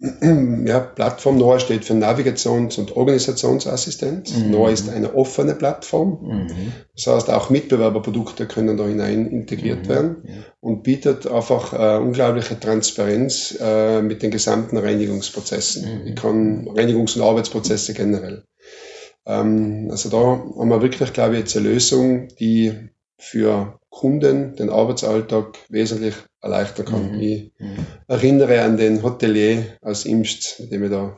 ja, 0.66 0.80
Plattform 0.80 1.38
Noah 1.38 1.60
steht 1.60 1.84
für 1.84 1.94
Navigations- 1.94 2.78
und 2.78 2.96
Organisationsassistent. 2.96 4.36
Mhm. 4.36 4.50
Noah 4.50 4.70
ist 4.70 4.88
eine 4.88 5.14
offene 5.14 5.54
Plattform. 5.54 6.18
Mhm. 6.22 6.72
Das 6.96 7.06
heißt, 7.06 7.30
auch 7.30 7.48
Mitbewerberprodukte 7.48 8.46
können 8.46 8.76
da 8.76 8.86
hinein 8.86 9.26
integriert 9.26 9.84
mhm. 9.84 9.88
werden 9.88 10.44
und 10.60 10.82
bietet 10.82 11.26
einfach 11.26 11.72
äh, 11.72 11.98
unglaubliche 11.98 12.58
Transparenz 12.58 13.56
äh, 13.60 14.02
mit 14.02 14.22
den 14.22 14.30
gesamten 14.30 14.76
Reinigungsprozessen. 14.76 16.02
Mhm. 16.02 16.06
Ich 16.08 16.16
kann 16.16 16.68
Reinigungs- 16.68 17.16
und 17.16 17.22
Arbeitsprozesse 17.22 17.94
generell. 17.94 18.44
Ähm, 19.26 19.88
also 19.90 20.08
da 20.10 20.18
haben 20.18 20.68
wir 20.68 20.82
wirklich, 20.82 21.12
glaube 21.12 21.34
ich, 21.34 21.40
jetzt 21.40 21.56
eine 21.56 21.68
Lösung, 21.68 22.28
die 22.38 22.72
für 23.18 23.78
Kunden 23.90 24.56
den 24.56 24.70
Arbeitsalltag 24.70 25.56
wesentlich 25.68 26.14
erleichtern 26.40 26.86
kann. 26.86 27.12
Mhm. 27.12 27.20
Ich 27.20 27.52
mhm. 27.58 27.86
erinnere 28.08 28.62
an 28.62 28.76
den 28.76 29.02
Hotelier 29.02 29.64
aus 29.80 30.04
Imst, 30.04 30.60
mit 30.60 30.72
dem 30.72 30.82
wir 30.82 30.90
da 30.90 31.16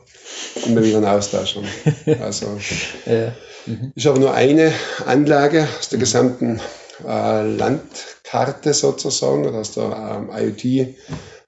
immer 0.65 0.83
wieder 0.83 0.97
einen 0.97 1.07
Austausch 1.07 1.55
haben. 1.55 1.67
Also, 2.21 2.57
ja. 3.05 3.33
mhm. 3.65 3.91
ist 3.95 4.07
aber 4.07 4.19
nur 4.19 4.33
eine 4.33 4.71
Anlage 5.05 5.67
aus 5.77 5.89
der 5.89 5.99
gesamten 5.99 6.61
äh, 7.05 7.55
Landkarte 7.55 8.73
sozusagen 8.73 9.45
oder 9.45 9.57
aus 9.57 9.71
der 9.73 10.29
ähm, 10.29 10.29
IoT 10.31 10.95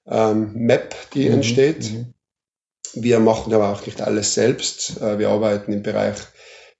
ähm, 0.07 0.51
Map, 0.55 0.95
die 1.13 1.27
mhm. 1.27 1.35
entsteht. 1.35 1.91
Mhm. 1.91 2.13
Wir 2.95 3.19
machen 3.19 3.53
aber 3.53 3.69
auch 3.71 3.85
nicht 3.85 4.01
alles 4.01 4.33
selbst. 4.33 4.99
Äh, 4.99 5.19
wir 5.19 5.29
arbeiten 5.29 5.71
im 5.71 5.83
Bereich 5.83 6.17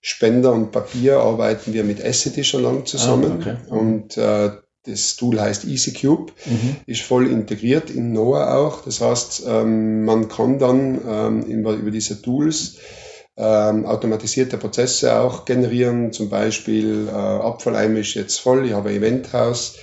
Spender 0.00 0.52
und 0.52 0.72
Papier, 0.72 1.18
arbeiten 1.18 1.72
wir 1.72 1.84
mit 1.84 2.00
Essity 2.00 2.44
schon 2.44 2.62
lange 2.62 2.84
zusammen. 2.84 3.32
Ah, 3.32 3.36
okay. 3.40 3.56
Und 3.68 4.16
äh, 4.16 4.50
das 4.86 5.16
Tool 5.16 5.38
heißt 5.38 5.66
EasyCube, 5.66 6.32
mhm. 6.46 6.76
ist 6.86 7.02
voll 7.02 7.30
integriert 7.30 7.90
in 7.90 8.12
Noah 8.12 8.54
auch. 8.56 8.82
Das 8.82 9.00
heißt, 9.00 9.42
ähm, 9.46 10.04
man 10.04 10.28
kann 10.28 10.58
dann 10.58 11.00
ähm, 11.06 11.42
über, 11.42 11.74
über 11.74 11.90
diese 11.90 12.22
Tools 12.22 12.76
ähm, 13.36 13.84
automatisierte 13.84 14.56
Prozesse 14.56 15.18
auch 15.18 15.44
generieren. 15.44 16.12
Zum 16.12 16.30
Beispiel 16.30 17.08
äh, 17.08 17.10
Abfalleimer 17.10 17.98
ist 17.98 18.14
jetzt 18.14 18.38
voll, 18.38 18.66
ich 18.66 18.72
habe 18.72 18.88
ein 18.88 18.96
Eventhaus, 18.96 19.76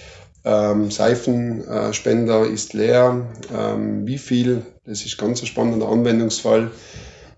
ähm, 0.44 0.90
Seifenspender 0.90 2.46
ist 2.46 2.74
leer. 2.74 3.28
Ähm, 3.56 4.08
wie 4.08 4.18
viel, 4.18 4.66
das 4.86 5.06
ist 5.06 5.18
ganz 5.18 5.42
ein 5.42 5.48
spannender 5.48 5.90
Anwendungsfall. 5.90 6.72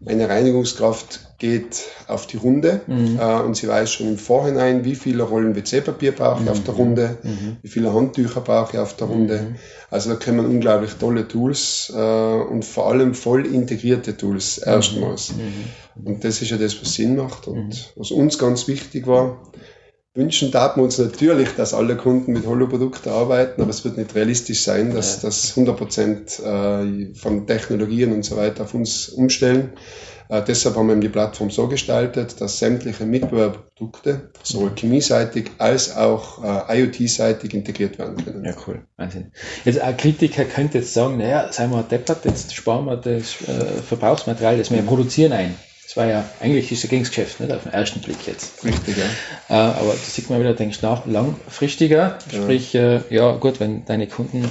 Eine 0.05 0.29
Reinigungskraft 0.29 1.37
geht 1.39 1.83
auf 2.07 2.25
die 2.25 2.37
Runde 2.37 2.81
mhm. 2.87 3.19
äh, 3.19 3.41
und 3.41 3.55
sie 3.55 3.67
weiß 3.67 3.91
schon 3.91 4.07
im 4.07 4.17
Vorhinein, 4.17 4.85
wie 4.85 4.95
viele 4.95 5.23
Rollen 5.23 5.55
WC-Papier 5.55 6.13
brauche 6.13 6.39
ich 6.39 6.45
mhm. 6.45 6.51
auf 6.51 6.63
der 6.63 6.73
Runde, 6.73 7.17
mhm. 7.23 7.57
wie 7.61 7.67
viele 7.67 7.93
Handtücher 7.93 8.41
brauche 8.41 8.73
ich 8.73 8.79
auf 8.79 8.95
der 8.95 9.07
Runde. 9.07 9.41
Mhm. 9.41 9.55
Also 9.89 10.09
da 10.09 10.15
können 10.15 10.45
unglaublich 10.45 10.93
tolle 10.93 11.27
Tools 11.27 11.91
äh, 11.93 11.99
und 11.99 12.63
vor 12.63 12.87
allem 12.87 13.13
voll 13.13 13.45
integrierte 13.45 14.15
Tools 14.15 14.57
erstmals. 14.57 15.33
Mhm. 15.33 15.43
Mhm. 15.95 16.07
Und 16.07 16.23
das 16.23 16.41
ist 16.41 16.51
ja 16.51 16.57
das, 16.57 16.79
was 16.81 16.93
Sinn 16.93 17.15
macht 17.17 17.47
und 17.47 17.93
was 17.95 18.11
uns 18.11 18.37
ganz 18.37 18.67
wichtig 18.67 19.07
war. 19.07 19.37
Wünschen 20.19 20.51
darf 20.51 20.75
wir 20.75 20.83
uns 20.83 20.97
natürlich, 20.97 21.55
dass 21.55 21.73
alle 21.73 21.95
Kunden 21.95 22.33
mit 22.33 22.45
Holo-Produkten 22.45 23.07
arbeiten, 23.07 23.61
aber 23.61 23.69
es 23.69 23.85
wird 23.85 23.97
nicht 23.97 24.13
realistisch 24.15 24.63
sein, 24.63 24.93
dass 24.93 25.21
das 25.21 25.51
100 25.51 25.77
Prozent 25.77 26.39
äh, 26.39 27.15
von 27.15 27.47
Technologien 27.47 28.11
und 28.11 28.23
so 28.23 28.35
weiter 28.35 28.63
auf 28.63 28.73
uns 28.73 29.07
umstellen. 29.07 29.71
Äh, 30.27 30.43
deshalb 30.45 30.75
haben 30.75 30.89
wir 30.89 30.95
die 30.97 31.07
Plattform 31.07 31.49
so 31.49 31.69
gestaltet, 31.69 32.41
dass 32.41 32.59
sämtliche 32.59 33.05
Mitbewerberprodukte 33.05 34.29
sowohl 34.43 34.71
chemieseitig 34.75 35.51
als 35.57 35.95
auch 35.95 36.43
äh, 36.43 36.81
IoT-seitig 36.81 37.53
integriert 37.53 37.97
werden 37.97 38.17
können. 38.23 38.43
Ja, 38.43 38.53
cool. 38.67 38.81
Wahnsinn. 38.97 39.31
Jetzt 39.63 39.79
ein 39.79 39.95
Kritiker 39.95 40.43
könnte 40.43 40.79
jetzt 40.79 40.93
sagen, 40.93 41.17
naja, 41.17 41.49
seien 41.53 41.71
wir 41.71 41.81
deppert, 41.83 42.25
jetzt 42.25 42.53
sparen 42.53 42.85
wir 42.85 42.97
das 42.97 43.41
äh, 43.47 43.81
Verbrauchsmaterial, 43.87 44.57
das 44.57 44.69
wir 44.69 44.81
produzieren 44.81 45.31
ein. 45.31 45.55
Das 45.89 45.97
war 45.97 46.05
ja 46.05 46.23
eigentlich 46.39 46.71
ist 46.71 46.93
ein 46.93 46.99
Geschäft, 46.99 47.39
nicht 47.39 47.51
auf 47.51 47.63
den 47.63 47.73
ersten 47.73 47.99
Blick 48.01 48.27
jetzt. 48.27 48.63
Richtig, 48.63 48.95
ja. 48.95 49.05
Äh, 49.49 49.73
aber 49.73 49.93
da 49.93 49.95
sieht 49.95 50.29
man 50.29 50.39
wieder, 50.39 50.53
denkst 50.53 50.83
nach 50.83 51.07
langfristiger. 51.07 52.19
Sprich, 52.31 52.73
ja. 52.73 52.97
Äh, 52.97 53.01
ja 53.09 53.31
gut, 53.37 53.59
wenn 53.59 53.85
deine 53.85 54.05
Kunden 54.05 54.47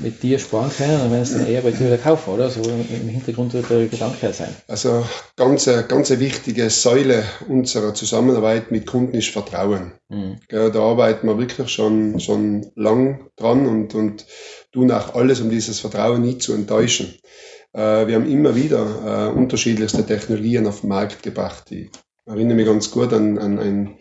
mit 0.00 0.22
dir 0.22 0.38
sparen 0.38 0.70
können, 0.70 0.96
dann 0.96 1.10
werden 1.10 1.22
es 1.22 1.32
dann 1.32 1.48
eher 1.48 1.62
bei 1.62 1.72
dir 1.72 1.86
wieder 1.86 1.98
kaufen, 1.98 2.32
oder? 2.32 2.50
So 2.50 2.62
im 2.62 3.08
Hintergrund 3.08 3.52
wird 3.52 3.68
der 3.68 3.86
Gedanke 3.86 4.32
sein. 4.32 4.54
Also 4.68 5.04
ganz, 5.34 5.68
ganz 5.88 6.10
wichtige 6.10 6.70
Säule 6.70 7.24
unserer 7.48 7.92
Zusammenarbeit 7.92 8.70
mit 8.70 8.86
Kunden 8.86 9.14
ist 9.14 9.30
Vertrauen. 9.30 9.94
Mhm. 10.08 10.36
Da 10.48 10.72
arbeiten 10.72 11.26
wir 11.26 11.36
wirklich 11.36 11.68
schon, 11.68 12.20
schon 12.20 12.70
lang 12.76 13.28
dran 13.34 13.66
und, 13.66 13.96
und 13.96 14.24
tun 14.72 14.92
auch 14.92 15.16
alles, 15.16 15.40
um 15.40 15.50
dieses 15.50 15.80
Vertrauen 15.80 16.22
nie 16.22 16.38
zu 16.38 16.54
enttäuschen. 16.54 17.12
Äh, 17.74 18.06
wir 18.06 18.14
haben 18.14 18.30
immer 18.30 18.54
wieder 18.54 19.30
äh, 19.32 19.36
unterschiedlichste 19.36 20.06
Technologien 20.06 20.66
auf 20.66 20.80
den 20.80 20.88
Markt 20.88 21.22
gebracht. 21.22 21.70
Ich 21.70 21.90
erinnere 22.24 22.56
mich 22.56 22.66
ganz 22.66 22.90
gut 22.90 23.12
an, 23.12 23.36
an 23.38 23.58
ein 23.58 23.98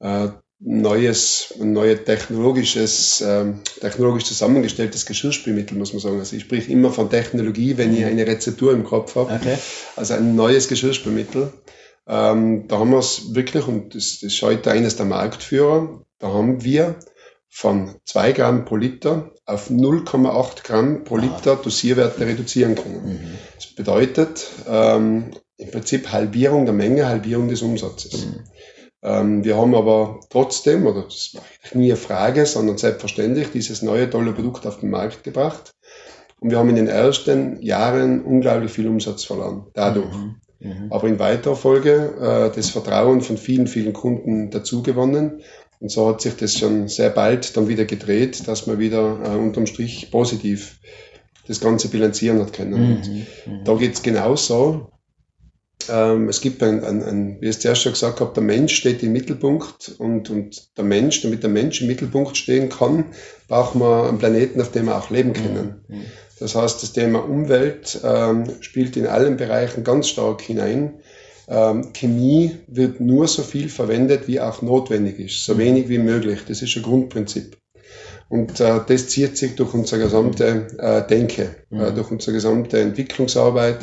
äh, 0.00 0.28
neues, 0.58 1.54
ein 1.60 1.72
neues 1.72 2.04
technologisches, 2.04 3.22
ähm, 3.26 3.60
technologisch 3.80 4.24
zusammengestelltes 4.24 5.06
Geschirrspülmittel, 5.06 5.76
muss 5.76 5.92
man 5.92 6.00
sagen. 6.00 6.18
Also 6.18 6.36
ich 6.36 6.42
spreche 6.42 6.72
immer 6.72 6.90
von 6.90 7.10
Technologie, 7.10 7.76
wenn 7.76 7.94
ich 7.94 8.04
eine 8.04 8.26
Rezeptur 8.26 8.72
im 8.72 8.84
Kopf 8.84 9.16
habe. 9.16 9.32
Okay. 9.34 9.56
Also 9.96 10.14
ein 10.14 10.34
neues 10.34 10.68
Geschirrspülmittel. 10.68 11.52
Ähm, 12.06 12.68
da 12.68 12.78
haben 12.78 12.90
wir 12.90 12.98
es 12.98 13.34
wirklich, 13.34 13.66
und 13.66 13.94
das, 13.94 14.20
das 14.20 14.32
ist 14.32 14.42
heute 14.42 14.70
eines 14.70 14.96
der 14.96 15.06
Marktführer, 15.06 16.02
da 16.18 16.28
haben 16.28 16.64
wir 16.64 16.98
von 17.48 17.96
2 18.04 18.32
Gramm 18.32 18.64
pro 18.64 18.76
Liter 18.76 19.32
auf 19.50 19.70
0,8 19.70 20.64
Gramm 20.64 21.04
pro 21.04 21.16
Liter 21.16 21.56
Dosierwerte 21.56 22.26
reduzieren 22.26 22.74
können. 22.74 23.02
Mhm. 23.04 23.38
Das 23.56 23.66
bedeutet 23.66 24.48
ähm, 24.68 25.30
im 25.56 25.70
Prinzip 25.70 26.12
Halbierung 26.12 26.64
der 26.64 26.74
Menge, 26.74 27.06
Halbierung 27.06 27.48
des 27.48 27.62
Umsatzes. 27.62 28.26
Mhm. 28.26 28.40
Ähm, 29.02 29.44
wir 29.44 29.56
haben 29.56 29.74
aber 29.74 30.20
trotzdem, 30.30 30.86
oder 30.86 31.02
das 31.02 31.14
ist 31.14 31.74
nie 31.74 31.90
eine 31.90 31.96
Frage, 31.96 32.46
sondern 32.46 32.78
selbstverständlich 32.78 33.50
dieses 33.50 33.82
neue 33.82 34.08
tolle 34.08 34.32
Produkt 34.32 34.66
auf 34.66 34.80
den 34.80 34.90
Markt 34.90 35.24
gebracht. 35.24 35.72
Und 36.40 36.50
wir 36.50 36.58
haben 36.58 36.70
in 36.70 36.76
den 36.76 36.88
ersten 36.88 37.60
Jahren 37.62 38.22
unglaublich 38.22 38.70
viel 38.70 38.88
Umsatz 38.88 39.24
verloren, 39.24 39.66
dadurch. 39.74 40.14
Mhm. 40.14 40.36
Mhm. 40.60 40.86
Aber 40.90 41.08
in 41.08 41.18
weiterer 41.18 41.56
Folge 41.56 42.14
äh, 42.20 42.54
das 42.54 42.70
Vertrauen 42.70 43.22
von 43.22 43.36
vielen, 43.36 43.66
vielen 43.66 43.92
Kunden 43.92 44.50
dazu 44.50 44.82
gewonnen. 44.82 45.42
Und 45.80 45.90
so 45.90 46.08
hat 46.08 46.20
sich 46.20 46.36
das 46.36 46.58
schon 46.58 46.88
sehr 46.88 47.10
bald 47.10 47.56
dann 47.56 47.68
wieder 47.68 47.86
gedreht, 47.86 48.46
dass 48.46 48.66
man 48.66 48.78
wieder 48.78 49.20
äh, 49.24 49.36
unterm 49.36 49.66
Strich 49.66 50.10
positiv 50.10 50.78
das 51.48 51.60
Ganze 51.60 51.88
bilanzieren 51.88 52.38
hat 52.38 52.52
können. 52.52 53.00
Mhm. 53.00 53.26
mhm. 53.52 53.64
Da 53.64 53.74
geht's 53.74 54.02
genauso. 54.02 54.92
Ähm, 55.88 56.28
es 56.28 56.42
gibt 56.42 56.62
ein, 56.62 56.84
ein, 56.84 57.02
ein, 57.02 57.40
wie 57.40 57.46
ich 57.46 57.56
es 57.56 57.60
zuerst 57.60 57.82
schon 57.82 57.92
gesagt 57.92 58.20
habe, 58.20 58.34
der 58.34 58.42
Mensch 58.42 58.74
steht 58.74 59.02
im 59.02 59.12
Mittelpunkt 59.12 59.94
und, 59.98 60.28
und 60.28 60.76
der 60.76 60.84
Mensch, 60.84 61.22
damit 61.22 61.42
der 61.42 61.50
Mensch 61.50 61.80
im 61.80 61.86
Mittelpunkt 61.86 62.36
stehen 62.36 62.68
kann, 62.68 63.06
braucht 63.48 63.74
man 63.74 64.06
einen 64.06 64.18
Planeten, 64.18 64.60
auf 64.60 64.70
dem 64.70 64.86
wir 64.86 64.98
auch 64.98 65.08
leben 65.08 65.32
können. 65.32 65.84
Mhm. 65.88 66.02
Das 66.38 66.54
heißt, 66.54 66.82
das 66.82 66.92
Thema 66.92 67.24
Umwelt 67.24 68.00
ähm, 68.04 68.44
spielt 68.60 68.96
in 68.96 69.06
allen 69.06 69.36
Bereichen 69.36 69.82
ganz 69.82 70.08
stark 70.08 70.42
hinein. 70.42 71.00
Ähm, 71.50 71.92
Chemie 71.92 72.58
wird 72.68 73.00
nur 73.00 73.26
so 73.26 73.42
viel 73.42 73.68
verwendet, 73.68 74.28
wie 74.28 74.40
auch 74.40 74.62
notwendig 74.62 75.18
ist, 75.18 75.44
so 75.44 75.58
wenig 75.58 75.88
wie 75.88 75.98
möglich. 75.98 76.40
Das 76.46 76.62
ist 76.62 76.76
ein 76.76 76.84
Grundprinzip. 76.84 77.56
Und 78.28 78.60
äh, 78.60 78.80
das 78.86 79.08
zieht 79.08 79.36
sich 79.36 79.56
durch 79.56 79.74
unsere 79.74 80.00
gesamte 80.00 80.68
äh, 80.78 81.04
Denke, 81.04 81.56
äh, 81.72 81.74
mhm. 81.74 81.80
äh, 81.80 81.92
durch 81.92 82.12
unsere 82.12 82.32
gesamte 82.34 82.80
Entwicklungsarbeit. 82.80 83.82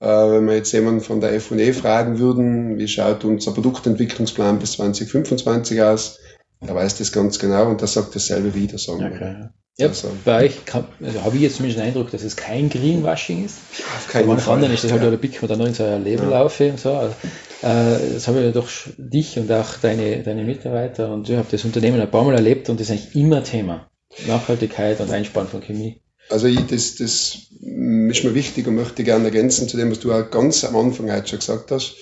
Äh, 0.00 0.06
wenn 0.06 0.46
wir 0.46 0.56
jetzt 0.56 0.72
jemanden 0.72 1.02
von 1.02 1.20
der 1.20 1.34
F&E 1.34 1.74
fragen 1.74 2.18
würden, 2.18 2.78
wie 2.78 2.88
schaut 2.88 3.24
unser 3.24 3.52
Produktentwicklungsplan 3.52 4.58
bis 4.58 4.72
2025 4.72 5.82
aus, 5.82 6.18
der 6.66 6.74
weiß 6.74 6.96
das 6.96 7.12
ganz 7.12 7.38
genau 7.38 7.68
und 7.68 7.82
der 7.82 7.88
sagt 7.88 8.16
dasselbe 8.16 8.54
wieder. 8.54 8.78
Sagen 8.78 9.04
okay. 9.04 9.48
Ja, 9.76 9.88
also, 9.88 10.12
bei 10.24 10.44
euch 10.44 10.60
also 10.72 11.24
habe 11.24 11.36
ich 11.36 11.42
jetzt 11.42 11.56
zumindest 11.56 11.80
den 11.80 11.88
Eindruck, 11.88 12.10
dass 12.12 12.22
es 12.22 12.36
kein 12.36 12.70
Greenwashing 12.70 13.44
ist. 13.44 13.56
Auf 13.96 14.08
keinen 14.08 14.28
bei 14.28 14.36
Fall. 14.36 14.54
anderen 14.54 14.72
ist 14.72 14.84
das 14.84 14.92
halt 14.92 15.02
ja. 15.02 15.10
der 15.10 15.16
Pick, 15.16 15.40
da 15.40 15.56
noch 15.56 15.66
in 15.66 15.74
so 15.74 15.84
Leben 15.96 16.22
ja. 16.22 16.30
laufe 16.30 16.70
und 16.70 16.78
so. 16.78 16.92
Also, 16.92 17.14
äh, 17.62 18.14
das 18.14 18.28
habe 18.28 18.38
ich 18.38 18.44
ja 18.44 18.50
doch 18.52 18.68
dich 18.96 19.36
und 19.36 19.50
auch 19.50 19.74
deine, 19.82 20.22
deine 20.22 20.44
Mitarbeiter 20.44 21.12
und 21.12 21.28
ich 21.28 21.36
habe 21.36 21.48
das 21.50 21.64
Unternehmen 21.64 22.00
ein 22.00 22.10
paar 22.10 22.22
Mal 22.22 22.34
erlebt 22.34 22.68
und 22.68 22.78
das 22.78 22.88
ist 22.88 22.92
eigentlich 22.92 23.16
immer 23.16 23.42
Thema. 23.42 23.90
Nachhaltigkeit 24.28 25.00
und 25.00 25.10
Einsparen 25.10 25.48
von 25.48 25.60
Chemie. 25.60 26.00
Also 26.30 26.46
ich, 26.46 26.64
das, 26.66 26.96
das 26.96 27.48
ist 27.60 28.24
mir 28.24 28.34
wichtig 28.34 28.66
und 28.68 28.76
möchte 28.76 29.02
gerne 29.02 29.24
ergänzen 29.24 29.68
zu 29.68 29.76
dem, 29.76 29.90
was 29.90 29.98
du 30.00 30.12
auch 30.12 30.30
ganz 30.30 30.64
am 30.64 30.76
Anfang 30.76 31.10
heute 31.12 31.26
schon 31.26 31.40
gesagt 31.40 31.72
hast. 31.72 31.96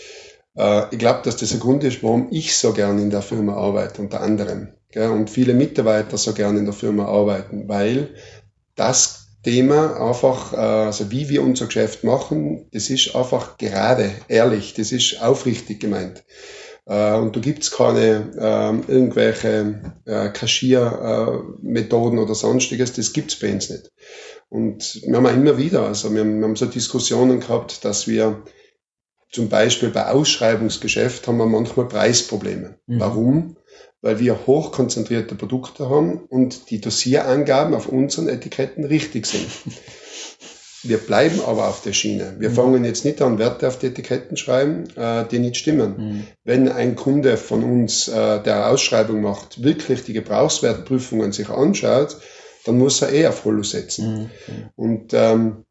Äh, 0.57 0.93
ich 0.93 0.99
glaube, 0.99 1.21
dass 1.25 1.37
das 1.37 1.53
ein 1.53 1.61
Grund 1.61 1.85
ist, 1.85 2.03
warum 2.03 2.29
ich 2.31 2.57
so 2.57 2.73
gerne 2.73 3.01
in 3.01 3.11
der 3.11 3.23
Firma 3.23 3.55
arbeite, 3.55 4.03
unter 4.03 4.21
anderem. 4.21 4.69
Und 4.97 5.31
viele 5.31 5.55
Mitarbeiter 5.55 6.19
so 6.19 6.33
gerne 6.35 6.59
in 6.59 6.65
der 6.65 6.75
Firma 6.75 7.07
arbeiten, 7.07 7.69
weil 7.69 8.11
das 8.75 9.23
Thema 9.43 10.09
einfach, 10.09 10.53
äh, 10.53 10.57
also 10.57 11.11
wie 11.11 11.29
wir 11.29 11.43
unser 11.43 11.67
Geschäft 11.67 12.05
machen, 12.05 12.67
das 12.73 12.91
ist 12.91 13.15
einfach 13.17 13.59
gerade, 13.59 14.11
ehrlich, 14.29 14.75
das 14.75 14.93
ist 14.93 15.21
aufrichtig 15.21 15.81
gemeint. 15.81 16.23
Äh, 16.87 17.15
und 17.15 17.35
da 17.35 17.41
gibt's 17.41 17.71
keine 17.71 18.31
äh, 18.37 18.93
irgendwelche 18.93 19.95
äh, 20.05 20.29
Kaschiermethoden 20.29 22.19
oder 22.19 22.35
sonstiges, 22.35 22.93
das 22.93 23.13
gibt's 23.13 23.39
bei 23.39 23.53
uns 23.53 23.71
nicht. 23.71 23.91
Und 24.49 25.01
wir 25.07 25.17
haben 25.17 25.27
auch 25.27 25.33
immer 25.33 25.59
wieder, 25.59 25.87
also 25.87 26.13
wir 26.13 26.21
haben, 26.21 26.39
wir 26.39 26.47
haben 26.47 26.57
so 26.57 26.67
Diskussionen 26.67 27.41
gehabt, 27.41 27.85
dass 27.85 28.07
wir 28.07 28.43
zum 29.31 29.49
Beispiel 29.49 29.89
bei 29.89 30.09
Ausschreibungsgeschäft 30.09 31.27
haben 31.27 31.39
wir 31.39 31.47
manchmal 31.47 31.89
Preisprobleme. 31.89 32.79
Mhm. 32.87 33.01
Warum? 33.01 33.57
Weil 34.03 34.19
wir 34.19 34.47
hochkonzentrierte 34.47 35.35
Produkte 35.37 35.89
haben 35.89 36.21
und 36.29 36.71
die 36.71 36.81
Dossierangaben 36.81 37.75
auf 37.75 37.89
unseren 37.89 38.29
Etiketten 38.29 38.85
richtig 38.85 39.27
sind. 39.27 39.47
Wir 40.85 40.99
bleiben 40.99 41.41
aber 41.47 41.69
auf 41.69 41.83
der 41.83 41.93
Schiene. 41.93 42.35
Wir 42.39 42.51
mhm. 42.51 42.55
fangen 42.55 42.85
jetzt 42.85 43.05
nicht 43.05 43.23
an, 43.23 43.39
Werte 43.39 43.69
auf 43.69 43.79
die 43.79 43.87
Etiketten 43.87 44.37
schreiben, 44.37 44.89
äh, 44.97 45.25
die 45.29 45.39
nicht 45.39 45.57
stimmen. 45.57 45.95
Mhm. 45.97 46.27
Wenn 46.43 46.69
ein 46.69 46.97
Kunde 46.97 47.37
von 47.37 47.63
uns, 47.63 48.09
äh, 48.09 48.43
der 48.43 48.69
Ausschreibung 48.69 49.23
macht, 49.23 49.63
wirklich 49.63 50.03
die 50.03 50.13
Gebrauchswertprüfungen 50.13 51.31
sich 51.31 51.49
anschaut, 51.51 52.17
dann 52.65 52.79
muss 52.79 53.01
er 53.03 53.11
eher 53.11 53.29
auf 53.29 53.45
Holo 53.45 53.63
setzen. 53.63 54.31
Mhm. 54.49 54.71
Und 54.75 55.15
ähm, 55.15 55.65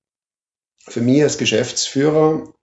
für 0.88 1.01
mich 1.01 1.21
als 1.21 1.38
Geschäftsführer, 1.38 2.53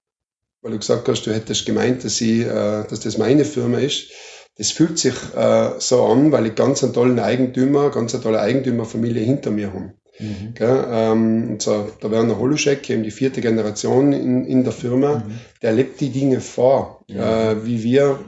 weil 0.62 0.72
du 0.72 0.78
gesagt 0.78 1.06
hast, 1.08 1.26
du 1.26 1.34
hättest 1.34 1.66
gemeint, 1.66 2.04
dass, 2.04 2.20
ich, 2.20 2.40
äh, 2.40 2.84
dass 2.88 3.00
das 3.00 3.18
meine 3.18 3.44
Firma 3.44 3.78
ist, 3.78 4.10
das 4.58 4.72
fühlt 4.72 4.98
sich 4.98 5.14
äh, 5.36 5.70
so 5.78 6.04
an, 6.06 6.32
weil 6.32 6.46
ich 6.46 6.56
ganz 6.56 6.82
einen 6.82 6.92
tollen 6.92 7.20
Eigentümer, 7.20 7.90
ganz 7.90 8.12
eine 8.12 8.24
tolle 8.24 8.40
Eigentümerfamilie 8.40 9.22
hinter 9.22 9.52
mir 9.52 9.72
habe. 9.72 9.92
Mhm. 10.18 10.54
Gell, 10.54 10.84
ähm, 10.90 11.50
und 11.50 11.62
so, 11.62 11.88
der 12.02 12.10
Werner 12.10 12.38
Holuschek, 12.38 12.90
eben 12.90 13.04
die 13.04 13.12
vierte 13.12 13.40
Generation 13.40 14.12
in, 14.12 14.44
in 14.44 14.64
der 14.64 14.72
Firma, 14.72 15.20
mhm. 15.20 15.38
der 15.62 15.72
lebt 15.72 16.00
die 16.00 16.10
Dinge 16.10 16.40
vor, 16.40 17.04
ja. 17.06 17.52
äh, 17.52 17.64
wie 17.64 17.84
wir 17.84 18.18